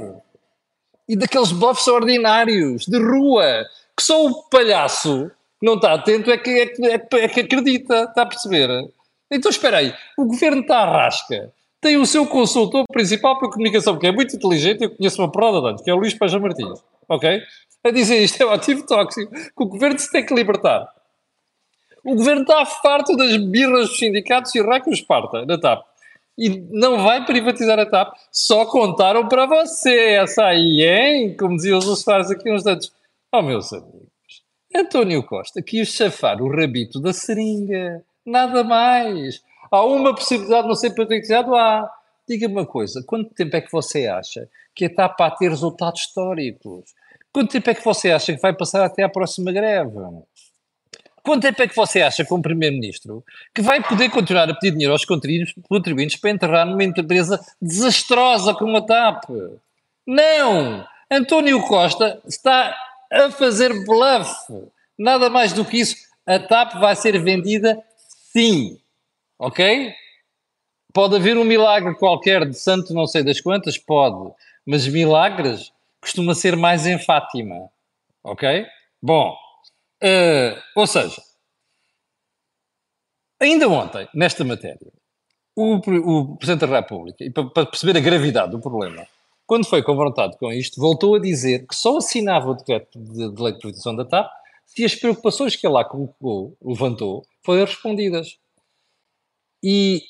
E 1.08 1.17
daqueles 1.17 1.51
bluffs 1.51 1.88
ordinários, 1.88 2.86
de 2.86 2.97
rua, 2.97 3.65
que 3.95 4.03
só 4.03 4.25
o 4.25 4.43
palhaço 4.49 5.29
que 5.60 5.65
não 5.65 5.75
está 5.75 5.93
atento 5.93 6.32
é 6.32 6.38
que, 6.38 6.49
é, 6.49 6.65
que, 6.67 7.15
é 7.17 7.27
que 7.27 7.39
acredita, 7.41 8.03
está 8.03 8.21
a 8.21 8.25
perceber? 8.25 8.69
Então 9.29 9.49
espera 9.49 9.77
aí, 9.77 9.93
o 10.17 10.25
governo 10.25 10.62
está 10.62 10.79
à 10.79 10.86
rasca. 10.86 11.51
Tem 11.82 11.97
o 11.97 12.06
seu 12.06 12.25
consultor 12.25 12.86
principal 12.91 13.38
para 13.38 13.49
a 13.49 13.51
comunicação, 13.51 13.99
que 13.99 14.08
é 14.08 14.12
muito 14.12 14.36
inteligente, 14.36 14.84
eu 14.84 14.95
conheço 14.95 15.21
uma 15.21 15.32
prova 15.32 15.60
de 15.60 15.67
anos, 15.67 15.82
que 15.82 15.89
é 15.89 15.93
o 15.93 15.97
Luís 15.97 16.13
Paja 16.13 16.39
Martins, 16.39 16.79
ok? 17.10 17.41
A 17.84 17.91
dizer 17.91 18.23
isto 18.23 18.41
é 18.41 18.45
um 18.45 18.51
ativo 18.51 18.86
tóxico, 18.86 19.29
que 19.34 19.63
o 19.63 19.65
governo 19.65 19.99
se 19.99 20.10
tem 20.10 20.25
que 20.25 20.34
libertar. 20.34 20.88
O 22.05 22.15
governo 22.15 22.41
está 22.41 22.65
farto 22.65 23.15
das 23.15 23.37
birras 23.37 23.89
dos 23.89 23.97
sindicatos 23.97 24.53
e 24.53 24.81
que 24.81 24.89
os 24.89 25.01
parta 25.01 25.45
na 25.45 25.57
TAP. 25.57 25.85
E 26.37 26.49
não 26.71 27.03
vai 27.03 27.25
privatizar 27.25 27.79
a 27.79 27.85
TAP, 27.85 28.13
só 28.31 28.65
contaram 28.65 29.27
para 29.27 29.45
você 29.45 30.15
essa 30.15 30.45
aí, 30.45 30.81
hein? 30.81 31.37
Como 31.37 31.55
diziam 31.55 31.77
os 31.77 31.87
usuários 31.87 32.29
aqui 32.29 32.51
uns 32.51 32.63
tantos. 32.63 32.91
Oh, 33.31 33.41
meus 33.41 33.71
amigos, 33.71 34.03
António 34.75 35.23
Costa 35.23 35.61
quis 35.61 35.89
chafar 35.89 36.41
o 36.41 36.49
rabito 36.49 36.99
da 36.99 37.13
seringa. 37.13 38.03
Nada 38.25 38.63
mais. 38.63 39.41
Há 39.71 39.83
uma 39.85 40.13
possibilidade 40.13 40.63
de 40.63 40.67
não 40.67 40.75
ser 40.75 40.91
privatizado? 40.91 41.55
Há. 41.55 41.89
Diga-me 42.27 42.53
uma 42.53 42.65
coisa, 42.65 43.03
quanto 43.05 43.33
tempo 43.33 43.55
é 43.55 43.61
que 43.61 43.71
você 43.71 44.07
acha 44.07 44.47
que 44.73 44.85
a 44.85 44.93
TAP 44.93 45.19
a 45.21 45.31
ter 45.31 45.49
resultados 45.49 46.01
históricos? 46.01 46.93
Quanto 47.31 47.51
tempo 47.51 47.69
é 47.69 47.73
que 47.73 47.83
você 47.83 48.11
acha 48.11 48.33
que 48.33 48.41
vai 48.41 48.53
passar 48.53 48.83
até 48.83 49.03
à 49.03 49.09
próxima 49.09 49.51
greve? 49.51 49.91
Quanto 51.23 51.41
tempo 51.41 51.62
é 51.62 51.67
que 51.67 51.75
você 51.75 52.01
acha, 52.01 52.25
como 52.25 52.43
Primeiro-Ministro, 52.43 53.23
que 53.55 53.62
vai 53.62 53.81
poder 53.81 54.09
continuar 54.09 54.49
a 54.49 54.53
pedir 54.53 54.71
dinheiro 54.71 54.91
aos 54.91 55.05
contribuintes 55.05 56.17
para 56.17 56.29
enterrar 56.29 56.65
numa 56.65 56.83
empresa 56.83 57.39
desastrosa 57.62 58.53
como 58.53 58.77
a 58.77 58.81
TAP? 58.81 59.29
Não! 60.05 60.86
António 61.09 61.62
Costa 61.62 62.21
está 62.27 62.75
a 63.12 63.31
fazer 63.31 63.71
bluff. 63.86 64.31
Nada 64.97 65.29
mais 65.29 65.53
do 65.53 65.63
que 65.63 65.77
isso. 65.77 65.95
A 66.25 66.39
TAP 66.39 66.73
vai 66.79 66.95
ser 66.95 67.17
vendida 67.23 67.81
Sim. 68.33 68.79
Ok? 69.38 69.93
Pode 70.91 71.15
haver 71.15 71.38
um 71.38 71.43
milagre 71.43 71.93
qualquer 71.95 72.49
de 72.49 72.57
santo 72.57 72.91
não 72.91 73.05
sei 73.05 73.23
das 73.23 73.39
quantas? 73.39 73.77
Pode. 73.77 74.33
Mas 74.65 74.88
milagres 74.88 75.71
costuma 76.01 76.33
ser 76.33 76.55
mais 76.55 76.88
em 76.88 76.97
Fátima. 76.97 77.69
Ok? 78.23 78.65
Bom. 78.99 79.36
Uh, 80.03 80.61
ou 80.75 80.85
seja, 80.85 81.21
ainda 83.39 83.69
ontem, 83.69 84.07
nesta 84.13 84.43
matéria, 84.43 84.91
o, 85.55 85.75
o 85.75 86.37
Presidente 86.37 86.67
da 86.69 86.79
República, 86.79 87.23
e 87.23 87.29
para, 87.29 87.45
para 87.45 87.65
perceber 87.65 87.97
a 87.97 88.01
gravidade 88.01 88.51
do 88.51 88.59
problema, 88.59 89.07
quando 89.45 89.65
foi 89.65 89.81
confrontado 89.81 90.37
com 90.37 90.51
isto, 90.51 90.79
voltou 90.79 91.15
a 91.15 91.19
dizer 91.19 91.65
que 91.67 91.75
só 91.75 91.97
assinava 91.97 92.49
o 92.49 92.53
decreto 92.53 92.99
de, 92.99 93.33
de 93.33 93.41
lei 93.41 93.53
de 93.53 93.59
privação 93.59 93.95
da 93.95 94.03
TAP 94.03 94.29
se 94.65 94.83
as 94.83 94.95
preocupações 94.95 95.55
que 95.55 95.67
ele 95.67 95.73
lá 95.73 95.85
colocou, 95.85 96.57
levantou 96.61 97.25
foram 97.43 97.65
respondidas. 97.65 98.39
E 99.63 100.01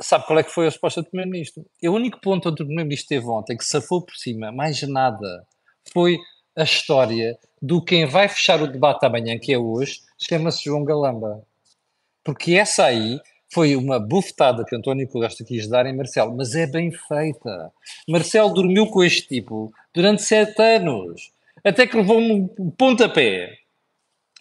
sabe 0.00 0.26
qual 0.26 0.38
é 0.38 0.42
que 0.42 0.50
foi 0.50 0.66
a 0.66 0.70
resposta 0.70 1.02
do 1.02 1.08
Primeiro-Ministro? 1.08 1.64
O 1.82 1.90
único 1.90 2.20
ponto 2.20 2.48
onde 2.48 2.62
o 2.62 2.66
Primeiro-Ministro 2.66 3.04
esteve 3.04 3.26
ontem 3.26 3.56
que 3.56 3.64
safou 3.64 4.02
por 4.02 4.16
cima, 4.16 4.50
mais 4.50 4.82
nada, 4.82 5.46
foi 5.92 6.18
a 6.58 6.64
história 6.64 7.38
do 7.62 7.80
quem 7.80 8.04
vai 8.04 8.28
fechar 8.28 8.60
o 8.60 8.66
debate 8.66 9.06
amanhã, 9.06 9.38
que 9.38 9.52
é 9.52 9.58
hoje, 9.58 10.00
chama-se 10.18 10.64
João 10.64 10.84
Galamba. 10.84 11.40
Porque 12.24 12.54
essa 12.54 12.84
aí 12.84 13.20
foi 13.48 13.76
uma 13.76 14.00
bufetada 14.00 14.64
que 14.64 14.74
António 14.74 15.08
Costa 15.08 15.44
quis 15.44 15.68
dar 15.68 15.86
em 15.86 15.96
Marcelo, 15.96 16.36
mas 16.36 16.56
é 16.56 16.66
bem 16.66 16.90
feita. 16.90 17.72
Marcelo 18.08 18.52
dormiu 18.52 18.88
com 18.88 19.04
este 19.04 19.28
tipo 19.28 19.72
durante 19.94 20.22
sete 20.22 20.60
anos, 20.60 21.30
até 21.64 21.86
que 21.86 21.96
levou 21.96 22.18
um 22.18 22.48
pontapé 22.76 23.56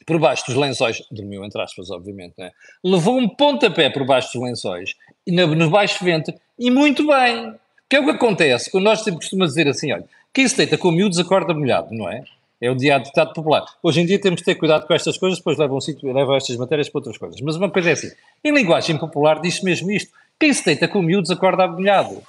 por 0.05 0.19
baixo 0.19 0.43
dos 0.47 0.55
lençóis, 0.55 1.03
dormiu 1.11 1.45
entre 1.45 1.61
aspas, 1.61 1.91
obviamente, 1.91 2.33
né? 2.37 2.51
levou 2.83 3.17
um 3.17 3.29
pontapé 3.29 3.89
por 3.91 4.05
baixo 4.05 4.33
dos 4.33 4.41
lençóis, 4.41 4.95
no, 5.27 5.69
baixo 5.69 6.03
vento, 6.03 6.33
e 6.57 6.71
muito 6.71 7.05
bem. 7.05 7.53
Que 7.89 7.95
é 7.95 7.99
o 8.01 8.05
que 8.05 8.11
acontece 8.11 8.69
quando 8.69 8.83
nós 8.83 8.99
sempre 8.99 9.19
costumamos 9.19 9.53
dizer 9.53 9.69
assim: 9.69 9.93
olha, 9.93 10.05
quem 10.37 10.47
se 10.47 10.55
deita 10.55 10.77
com 10.77 10.91
miúdos 10.91 11.17
acorda 11.17 11.51
molhado, 11.51 11.95
não 11.95 12.07
é? 12.07 12.23
É 12.61 12.69
o 12.69 12.75
dia 12.75 12.99
ditado 12.99 13.33
popular. 13.33 13.65
Hoje 13.81 14.01
em 14.01 14.05
dia 14.05 14.21
temos 14.21 14.41
que 14.41 14.45
ter 14.45 14.53
cuidado 14.53 14.85
com 14.85 14.93
estas 14.93 15.17
coisas, 15.17 15.39
depois 15.39 15.57
levam, 15.57 15.79
levam 16.03 16.35
estas 16.35 16.55
matérias 16.57 16.87
para 16.89 16.99
outras 16.99 17.17
coisas. 17.17 17.41
Mas 17.41 17.55
uma 17.55 17.71
coisa 17.71 17.89
é 17.89 17.93
assim: 17.93 18.11
em 18.43 18.53
linguagem 18.53 18.99
popular 18.99 19.41
diz-se 19.41 19.65
mesmo 19.65 19.89
isto. 19.89 20.13
Quem 20.39 20.53
se 20.53 20.63
deita 20.63 20.87
com 20.87 21.01
miúdos 21.01 21.31
acorda 21.31 21.65
molhado. 21.65 22.21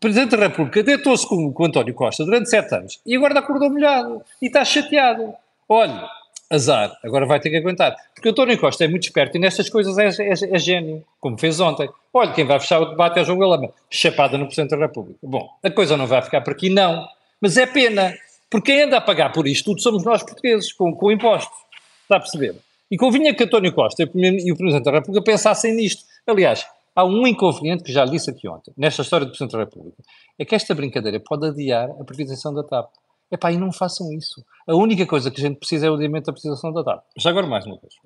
Presidente 0.00 0.38
da 0.38 0.46
República 0.46 0.82
deitou-se 0.82 1.28
com, 1.28 1.52
com 1.52 1.66
António 1.66 1.92
Costa 1.92 2.24
durante 2.24 2.48
sete 2.48 2.74
anos 2.74 2.98
e 3.04 3.14
agora 3.14 3.38
acordou 3.38 3.68
molhado 3.68 4.22
e 4.40 4.46
está 4.46 4.64
chateado. 4.64 5.34
Olha, 5.68 6.08
azar, 6.50 6.96
agora 7.04 7.26
vai 7.26 7.40
ter 7.40 7.50
que 7.50 7.58
aguentar. 7.58 7.94
Porque 8.14 8.30
António 8.30 8.58
Costa 8.58 8.86
é 8.86 8.88
muito 8.88 9.02
esperto 9.02 9.36
e 9.36 9.40
nestas 9.40 9.68
coisas 9.68 9.98
é, 9.98 10.08
é, 10.08 10.32
é, 10.32 10.58
gênio, 10.58 11.04
como 11.20 11.38
fez 11.38 11.60
ontem. 11.60 11.90
Olha, 12.10 12.32
quem 12.32 12.46
vai 12.46 12.58
fechar 12.58 12.80
o 12.80 12.86
debate 12.86 13.18
é 13.18 13.24
João 13.24 13.38
Galama, 13.38 13.68
chapada 13.90 14.38
no 14.38 14.46
Presidente 14.46 14.70
da 14.70 14.78
República. 14.78 15.18
Bom, 15.22 15.46
a 15.62 15.70
coisa 15.70 15.94
não 15.94 16.06
vai 16.06 16.22
ficar 16.22 16.40
por 16.40 16.54
aqui, 16.54 16.70
não. 16.70 17.06
Mas 17.40 17.56
é 17.56 17.66
pena, 17.66 18.14
porque 18.50 18.72
quem 18.72 18.82
anda 18.82 18.98
a 18.98 19.00
pagar 19.00 19.32
por 19.32 19.46
isto 19.46 19.64
tudo 19.64 19.80
somos 19.80 20.04
nós 20.04 20.22
portugueses, 20.22 20.72
com, 20.72 20.94
com 20.94 21.10
impostos. 21.10 21.58
Está 22.02 22.16
a 22.16 22.20
perceber? 22.20 22.56
E 22.90 22.96
convinha 22.96 23.34
que 23.34 23.44
António 23.44 23.72
Costa 23.72 24.02
e 24.02 24.52
o 24.52 24.56
Presidente 24.56 24.84
da 24.84 24.92
República 24.92 25.24
pensassem 25.24 25.74
nisto. 25.74 26.04
Aliás, 26.26 26.66
há 26.94 27.04
um 27.04 27.26
inconveniente 27.26 27.82
que 27.82 27.92
já 27.92 28.04
disse 28.04 28.30
aqui 28.30 28.48
ontem, 28.48 28.72
nesta 28.76 29.02
história 29.02 29.26
do 29.26 29.30
Presidente 29.30 29.52
da 29.52 29.58
República, 29.58 30.02
é 30.38 30.44
que 30.44 30.54
esta 30.54 30.74
brincadeira 30.74 31.18
pode 31.20 31.46
adiar 31.46 31.90
a 31.90 32.04
privatização 32.04 32.54
da 32.54 32.62
TAP. 32.62 32.90
Epá, 33.32 33.50
e 33.50 33.56
não 33.56 33.72
façam 33.72 34.12
isso. 34.12 34.44
A 34.66 34.74
única 34.74 35.06
coisa 35.06 35.30
que 35.30 35.40
a 35.40 35.48
gente 35.48 35.58
precisa 35.58 35.86
é 35.86 35.90
o 35.90 35.94
adiamento 35.94 36.26
da 36.26 36.32
privatização 36.32 36.72
da 36.72 36.84
TAP. 36.84 37.04
Já 37.16 37.30
agora 37.30 37.46
mais 37.46 37.66
uma 37.66 37.78
coisa. 37.78 37.96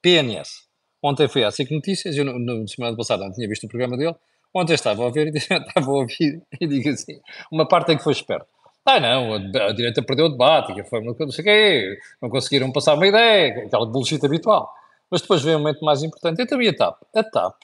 PNS. 0.00 0.64
Ontem 1.02 1.26
foi 1.28 1.44
a 1.44 1.50
SIC 1.50 1.70
Notícias, 1.70 2.16
eu 2.16 2.24
no 2.24 2.68
semana 2.68 2.96
passada 2.96 3.24
não 3.24 3.32
tinha 3.32 3.48
visto 3.48 3.64
o 3.64 3.68
programa 3.68 3.96
dele, 3.96 4.14
ontem 4.54 4.74
estava 4.74 5.06
a 5.06 5.10
e 5.10 5.28
estava 5.36 5.86
a 5.86 5.92
ouvir 5.92 6.42
e 6.60 6.66
digo 6.66 6.88
assim, 6.88 7.20
uma 7.50 7.66
parte 7.66 7.92
é 7.92 7.96
que 7.96 8.02
foi 8.02 8.12
esperto. 8.12 8.46
Ah, 8.86 9.00
não, 9.00 9.34
a, 9.34 9.72
direita 9.72 10.02
perdeu 10.02 10.26
o 10.26 10.28
debate, 10.28 10.74
que 10.74 10.84
foi 10.84 11.02
não 11.02 11.30
sei 11.30 11.42
o 11.42 11.44
quê, 11.44 11.98
não 12.20 12.28
conseguiram 12.28 12.70
passar 12.70 12.94
uma 12.94 13.06
ideia, 13.06 13.66
aquela 13.66 13.86
bullshit 13.86 14.24
habitual. 14.24 14.70
Mas 15.10 15.22
depois 15.22 15.42
vem 15.42 15.56
um 15.56 15.58
momento 15.58 15.82
mais 15.84 16.02
importante, 16.02 16.42
e 16.42 16.46
também 16.46 16.68
a 16.68 16.76
TAP. 16.76 17.00
A 17.14 17.24
TAP. 17.24 17.56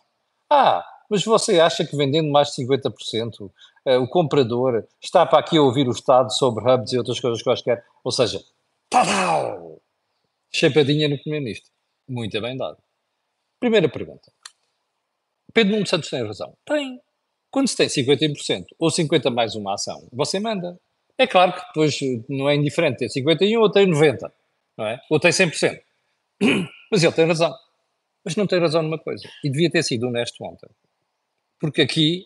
Ah, 0.48 0.82
mas 1.10 1.24
você 1.24 1.60
acha 1.60 1.84
que 1.84 1.94
vendendo 1.94 2.30
mais 2.30 2.48
de 2.54 2.64
50%, 2.64 3.40
uh, 3.40 3.52
eh, 3.84 3.98
o 3.98 4.08
comprador 4.08 4.84
está 5.02 5.26
para 5.26 5.40
aqui 5.40 5.58
a 5.58 5.62
ouvir 5.62 5.86
o 5.88 5.90
Estado 5.90 6.32
sobre 6.32 6.64
hubs 6.64 6.92
e 6.92 6.98
outras 6.98 7.20
coisas 7.20 7.42
quaisquer? 7.42 7.84
Ou 8.02 8.12
seja, 8.12 8.40
tadau! 8.88 9.82
Chapadinha 10.52 11.08
no 11.08 11.18
primeiro-ministro. 11.18 11.70
Muito 12.08 12.40
bem 12.40 12.56
dado. 12.56 12.78
Primeira 13.58 13.88
pergunta. 13.88 14.32
Pedro 15.52 15.74
Nuno 15.74 15.86
Santos 15.86 16.10
tem 16.10 16.24
razão? 16.24 16.52
Tem. 16.64 17.00
Quando 17.50 17.68
se 17.68 17.76
tem 17.76 17.88
50% 17.88 18.66
ou 18.78 18.90
50% 18.90 19.30
mais 19.34 19.54
uma 19.54 19.74
ação, 19.74 20.06
você 20.12 20.38
manda. 20.38 20.78
É 21.18 21.26
claro 21.26 21.52
que 21.52 21.66
depois 21.66 22.00
eh, 22.00 22.22
não 22.28 22.48
é 22.48 22.54
indiferente 22.54 22.98
ter 22.98 23.08
51 23.08 23.60
ou 23.60 23.70
ter 23.70 23.86
90, 23.86 24.32
não 24.78 24.86
é? 24.86 25.00
Ou 25.10 25.18
tem 25.20 25.30
100%. 25.30 25.80
Mas 26.90 27.02
ele 27.02 27.12
tem 27.12 27.26
razão. 27.26 27.54
Mas 28.24 28.36
não 28.36 28.46
tem 28.46 28.58
razão 28.58 28.82
numa 28.82 28.98
coisa. 28.98 29.28
E 29.44 29.50
devia 29.50 29.70
ter 29.70 29.82
sido 29.82 30.06
honesto 30.06 30.42
ontem. 30.42 30.68
Porque 31.58 31.82
aqui 31.82 32.24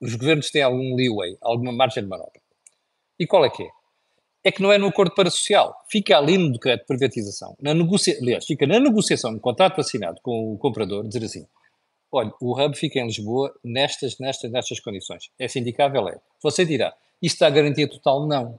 os 0.00 0.14
governos 0.14 0.50
têm 0.50 0.62
algum 0.62 0.94
leeway, 0.94 1.36
alguma 1.42 1.72
margem 1.72 2.02
de 2.02 2.08
manobra. 2.08 2.40
E 3.18 3.26
qual 3.26 3.44
é 3.44 3.50
que 3.50 3.62
é? 3.62 3.68
É 4.42 4.50
que 4.50 4.62
não 4.62 4.72
é 4.72 4.78
no 4.78 4.86
acordo 4.86 5.14
para 5.14 5.30
social. 5.30 5.76
Fica 5.90 6.16
ali 6.16 6.38
no 6.38 6.50
decreto 6.50 6.80
de 6.80 6.86
privatização. 6.86 7.54
Na 7.60 7.74
negocia... 7.74 8.16
Aliás, 8.18 8.46
fica 8.46 8.66
na 8.66 8.80
negociação 8.80 9.34
do 9.34 9.40
contrato 9.40 9.80
assinado 9.80 10.18
com 10.22 10.54
o 10.54 10.58
comprador, 10.58 11.06
dizer 11.06 11.24
assim, 11.24 11.46
olha, 12.12 12.32
o 12.40 12.60
hub 12.60 12.76
fica 12.76 12.98
em 12.98 13.06
Lisboa 13.06 13.54
nestas, 13.62 14.18
nestas, 14.18 14.50
nestas 14.50 14.80
condições. 14.80 15.30
É 15.38 15.46
sindicável? 15.48 16.08
É. 16.08 16.18
Você 16.42 16.64
dirá, 16.64 16.94
isto 17.22 17.42
a 17.42 17.50
garantia 17.50 17.88
total? 17.88 18.26
Não. 18.26 18.58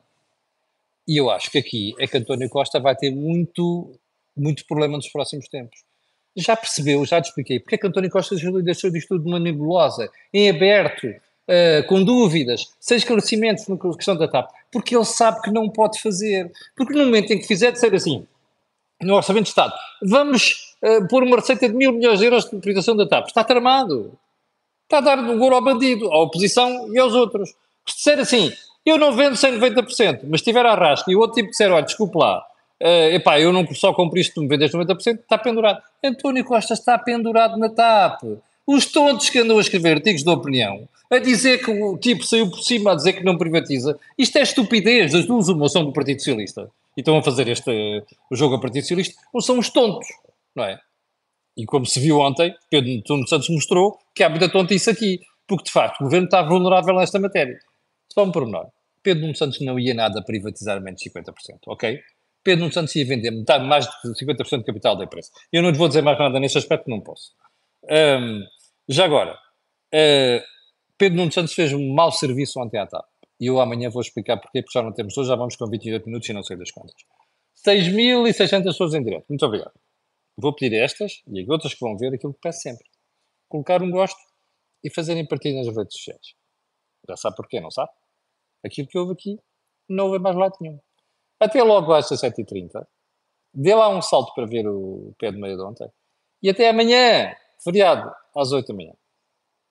E 1.08 1.18
eu 1.18 1.30
acho 1.30 1.52
que 1.52 1.58
aqui 1.58 1.94
é 2.00 2.08
que 2.08 2.18
António 2.18 2.50
Costa 2.50 2.80
vai 2.80 2.96
ter 2.96 3.12
muito, 3.12 3.92
muito 4.36 4.66
problema 4.66 4.98
nos 4.98 5.10
próximos 5.10 5.48
tempos. 5.48 5.84
Já 6.36 6.56
percebeu, 6.56 7.04
já 7.06 7.22
te 7.22 7.26
expliquei, 7.26 7.60
porque 7.60 7.76
é 7.76 7.78
que 7.78 7.88
António 7.88 8.10
Costa 8.10 8.36
deixou 8.64 8.90
disto 8.90 9.10
tudo 9.10 9.28
uma 9.28 9.40
nebulosa, 9.40 10.10
em 10.34 10.50
aberto, 10.50 11.08
uh, 11.08 11.86
com 11.88 12.04
dúvidas, 12.04 12.72
sem 12.80 12.98
esclarecimentos 12.98 13.68
na 13.68 13.78
questão 13.78 14.16
da 14.16 14.28
TAP? 14.28 14.50
Porque 14.72 14.96
ele 14.96 15.04
sabe 15.04 15.42
que 15.42 15.52
não 15.52 15.70
pode 15.70 16.00
fazer. 16.00 16.50
Porque 16.78 16.94
no 16.94 17.06
momento 17.06 17.32
em 17.32 17.40
que 17.40 17.48
fizer, 17.48 17.76
ser 17.76 17.94
assim, 17.94 18.26
no 19.02 19.16
Orçamento 19.16 19.46
de 19.46 19.50
Estado, 19.50 19.74
vamos 20.02 20.71
uh, 20.84 21.08
pôr 21.08 21.24
uma 21.24 21.38
receita 21.38 21.68
de 21.68 21.76
mil 21.76 21.92
milhões 21.92 22.20
de 22.20 22.26
euros 22.26 22.50
de 22.50 22.58
privação 22.58 22.96
da 22.96 23.08
TAP, 23.08 23.28
está 23.28 23.44
tramado. 23.44 24.14
Está 24.84 24.98
a 24.98 25.02
dar 25.02 25.20
o 25.20 25.42
ouro 25.42 25.56
ao 25.56 25.64
bandido, 25.64 26.12
à 26.12 26.22
oposição 26.22 26.94
e 26.94 27.00
aos 27.00 27.14
outros. 27.14 27.50
Se 27.88 27.96
disser 27.96 28.20
assim, 28.20 28.52
eu 28.86 28.98
não 28.98 29.14
vendo 29.14 29.36
sem 29.36 29.58
90%, 29.58 30.22
mas 30.26 30.42
tiver 30.42 30.66
a 30.66 30.76
rasca 30.76 31.10
e 31.12 31.16
o 31.16 31.20
outro 31.20 31.36
tipo 31.36 31.50
disser, 31.50 31.72
olha, 31.72 31.86
desculpe 31.86 32.18
lá, 32.18 32.40
uh, 32.82 33.14
epá, 33.14 33.40
eu 33.40 33.54
não 33.54 33.66
só 33.74 33.94
compro 33.94 34.20
isto, 34.20 34.36
tu 34.36 34.42
me 34.42 34.48
vendes 34.48 34.72
90%, 34.72 35.20
está 35.20 35.38
pendurado. 35.38 35.82
António 36.04 36.44
Costa 36.44 36.74
está 36.74 36.98
pendurado 36.98 37.58
na 37.58 37.70
TAP. 37.70 38.24
Os 38.68 38.86
tontos 38.86 39.30
que 39.30 39.40
andam 39.40 39.58
a 39.58 39.62
escrever 39.62 39.98
artigos 39.98 40.24
de 40.24 40.30
opinião, 40.30 40.88
a 41.10 41.20
dizer 41.20 41.64
que 41.64 41.72
o 41.72 41.98
tipo 41.98 42.24
saiu 42.24 42.50
por 42.50 42.60
cima 42.62 42.94
a 42.94 42.96
dizer 42.96 43.14
que 43.14 43.24
não 43.24 43.38
privatiza, 43.38 44.00
isto 44.18 44.38
é 44.38 44.42
estupidez, 44.42 45.12
das 45.12 45.26
duas 45.26 45.50
uma 45.50 45.68
são 45.68 45.84
do 45.84 45.92
Partido 45.92 46.20
Socialista 46.20 46.70
e 46.96 47.02
estão 47.02 47.18
a 47.18 47.24
fazer 47.24 47.48
este 47.48 48.04
o 48.30 48.36
jogo 48.36 48.56
ao 48.56 48.62
Partido 48.62 48.84
Socialista, 48.84 49.22
ou 49.34 49.42
são 49.42 49.60
os 49.60 49.70
tontos, 49.70 50.08
não 50.56 50.64
é? 50.64 50.80
E 51.56 51.66
como 51.66 51.86
se 51.86 52.00
viu 52.00 52.20
ontem, 52.20 52.56
Pedro 52.70 52.90
Nuno 53.10 53.28
Santos 53.28 53.50
mostrou 53.50 53.98
que 54.16 54.24
há 54.24 54.30
muita 54.30 54.50
tontice 54.50 54.90
aqui, 54.90 55.20
porque 55.48 55.66
de 55.66 55.72
facto 55.72 56.02
o 56.02 56.04
governo 56.06 56.26
está 56.26 56.42
vulnerável 56.42 56.96
nesta 56.96 57.20
matéria. 57.20 57.60
Só 58.12 58.24
um 58.24 58.32
pormenor. 58.32 58.68
Pedro 59.04 59.24
Nuno 59.24 59.36
Santos 59.36 59.60
não 59.62 59.80
ia 59.80 59.94
nada 59.94 60.24
privatizar 60.24 60.82
menos 60.82 61.02
de 61.02 61.10
50%, 61.10 61.34
ok? 61.68 62.00
Pedro 62.44 62.62
Nuno 62.62 62.74
Santos 62.74 62.96
ia 62.96 63.06
vender 63.06 63.32
metade, 63.32 63.66
mais 63.66 63.86
de 63.86 64.26
50% 64.26 64.58
do 64.58 64.64
capital 64.64 64.96
da 64.96 65.04
empresa. 65.04 65.30
Eu 65.52 65.62
não 65.62 65.70
lhe 65.70 65.78
vou 65.78 65.88
dizer 65.88 66.02
mais 66.02 66.18
nada 66.18 66.40
neste 66.40 66.58
aspecto, 66.58 66.90
não 66.90 67.02
posso. 67.02 67.32
Um, 67.84 68.42
já 68.88 69.06
agora, 69.06 69.34
uh, 69.34 70.42
Pedro 70.98 71.18
Nuno 71.18 71.32
Santos 71.32 71.54
fez 71.54 71.74
um 71.74 71.94
mau 71.94 72.12
serviço 72.12 72.60
ontem 72.60 72.80
à 72.80 72.88
TAP. 72.88 73.06
E 73.40 73.48
eu 73.48 73.60
amanhã 73.60 73.90
vou 73.90 74.02
explicar 74.02 74.38
porquê, 74.38 74.62
porque 74.62 74.78
já 74.78 74.84
não 74.84 74.94
temos 74.94 75.18
hoje, 75.18 75.30
já 75.30 75.36
vamos 75.36 75.56
com 75.56 75.68
28 75.68 76.06
minutos 76.06 76.30
e 76.30 76.34
não 76.34 76.44
sei 76.44 76.58
das 76.58 76.72
contas. 76.72 76.96
6.600 77.68 78.64
pessoas 78.64 78.94
em 78.94 79.04
direto. 79.04 79.26
Muito 79.30 79.46
obrigado. 79.46 79.74
Vou 80.38 80.56
pedir 80.56 80.76
estas 80.78 81.22
e 81.28 81.50
outras 81.50 81.74
que 81.74 81.80
vão 81.80 81.98
ver 81.98 82.14
aquilo 82.14 82.34
que 82.34 82.40
peço 82.42 82.62
sempre. 82.62 82.86
Colocar 83.50 83.82
um 83.82 83.92
gosto 83.92 84.20
e 84.84 84.94
fazerem 84.94 85.28
partilha 85.28 85.64
nas 85.64 85.76
redes 85.76 85.98
sociais. 85.98 86.34
Já 87.08 87.16
sabe 87.18 87.36
porquê, 87.36 87.60
não 87.60 87.72
sabe? 87.72 87.92
Aquilo 88.66 88.88
que 88.88 88.98
houve 88.98 89.14
aqui 89.14 89.40
não 89.90 90.06
houve 90.06 90.20
mais 90.20 90.36
lado 90.36 90.56
nenhum. 90.62 90.80
Até 91.40 91.62
logo 91.64 91.94
às 91.94 92.10
17h30. 92.10 92.86
Dê 93.54 93.76
lá 93.76 93.90
um 93.90 94.02
salto 94.02 94.34
para 94.34 94.46
ver 94.46 94.68
o 94.68 95.14
pé 95.20 95.32
de 95.32 95.40
meia 95.40 95.56
de 95.56 95.62
ontem. 95.62 95.92
E 96.42 96.50
até 96.50 96.70
amanhã, 96.70 97.36
feriado, 97.64 98.10
às 98.36 98.52
8 98.52 98.68
da 98.68 98.74
manhã. 98.74 98.94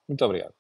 Muito 0.08 0.24
obrigado. 0.24 0.54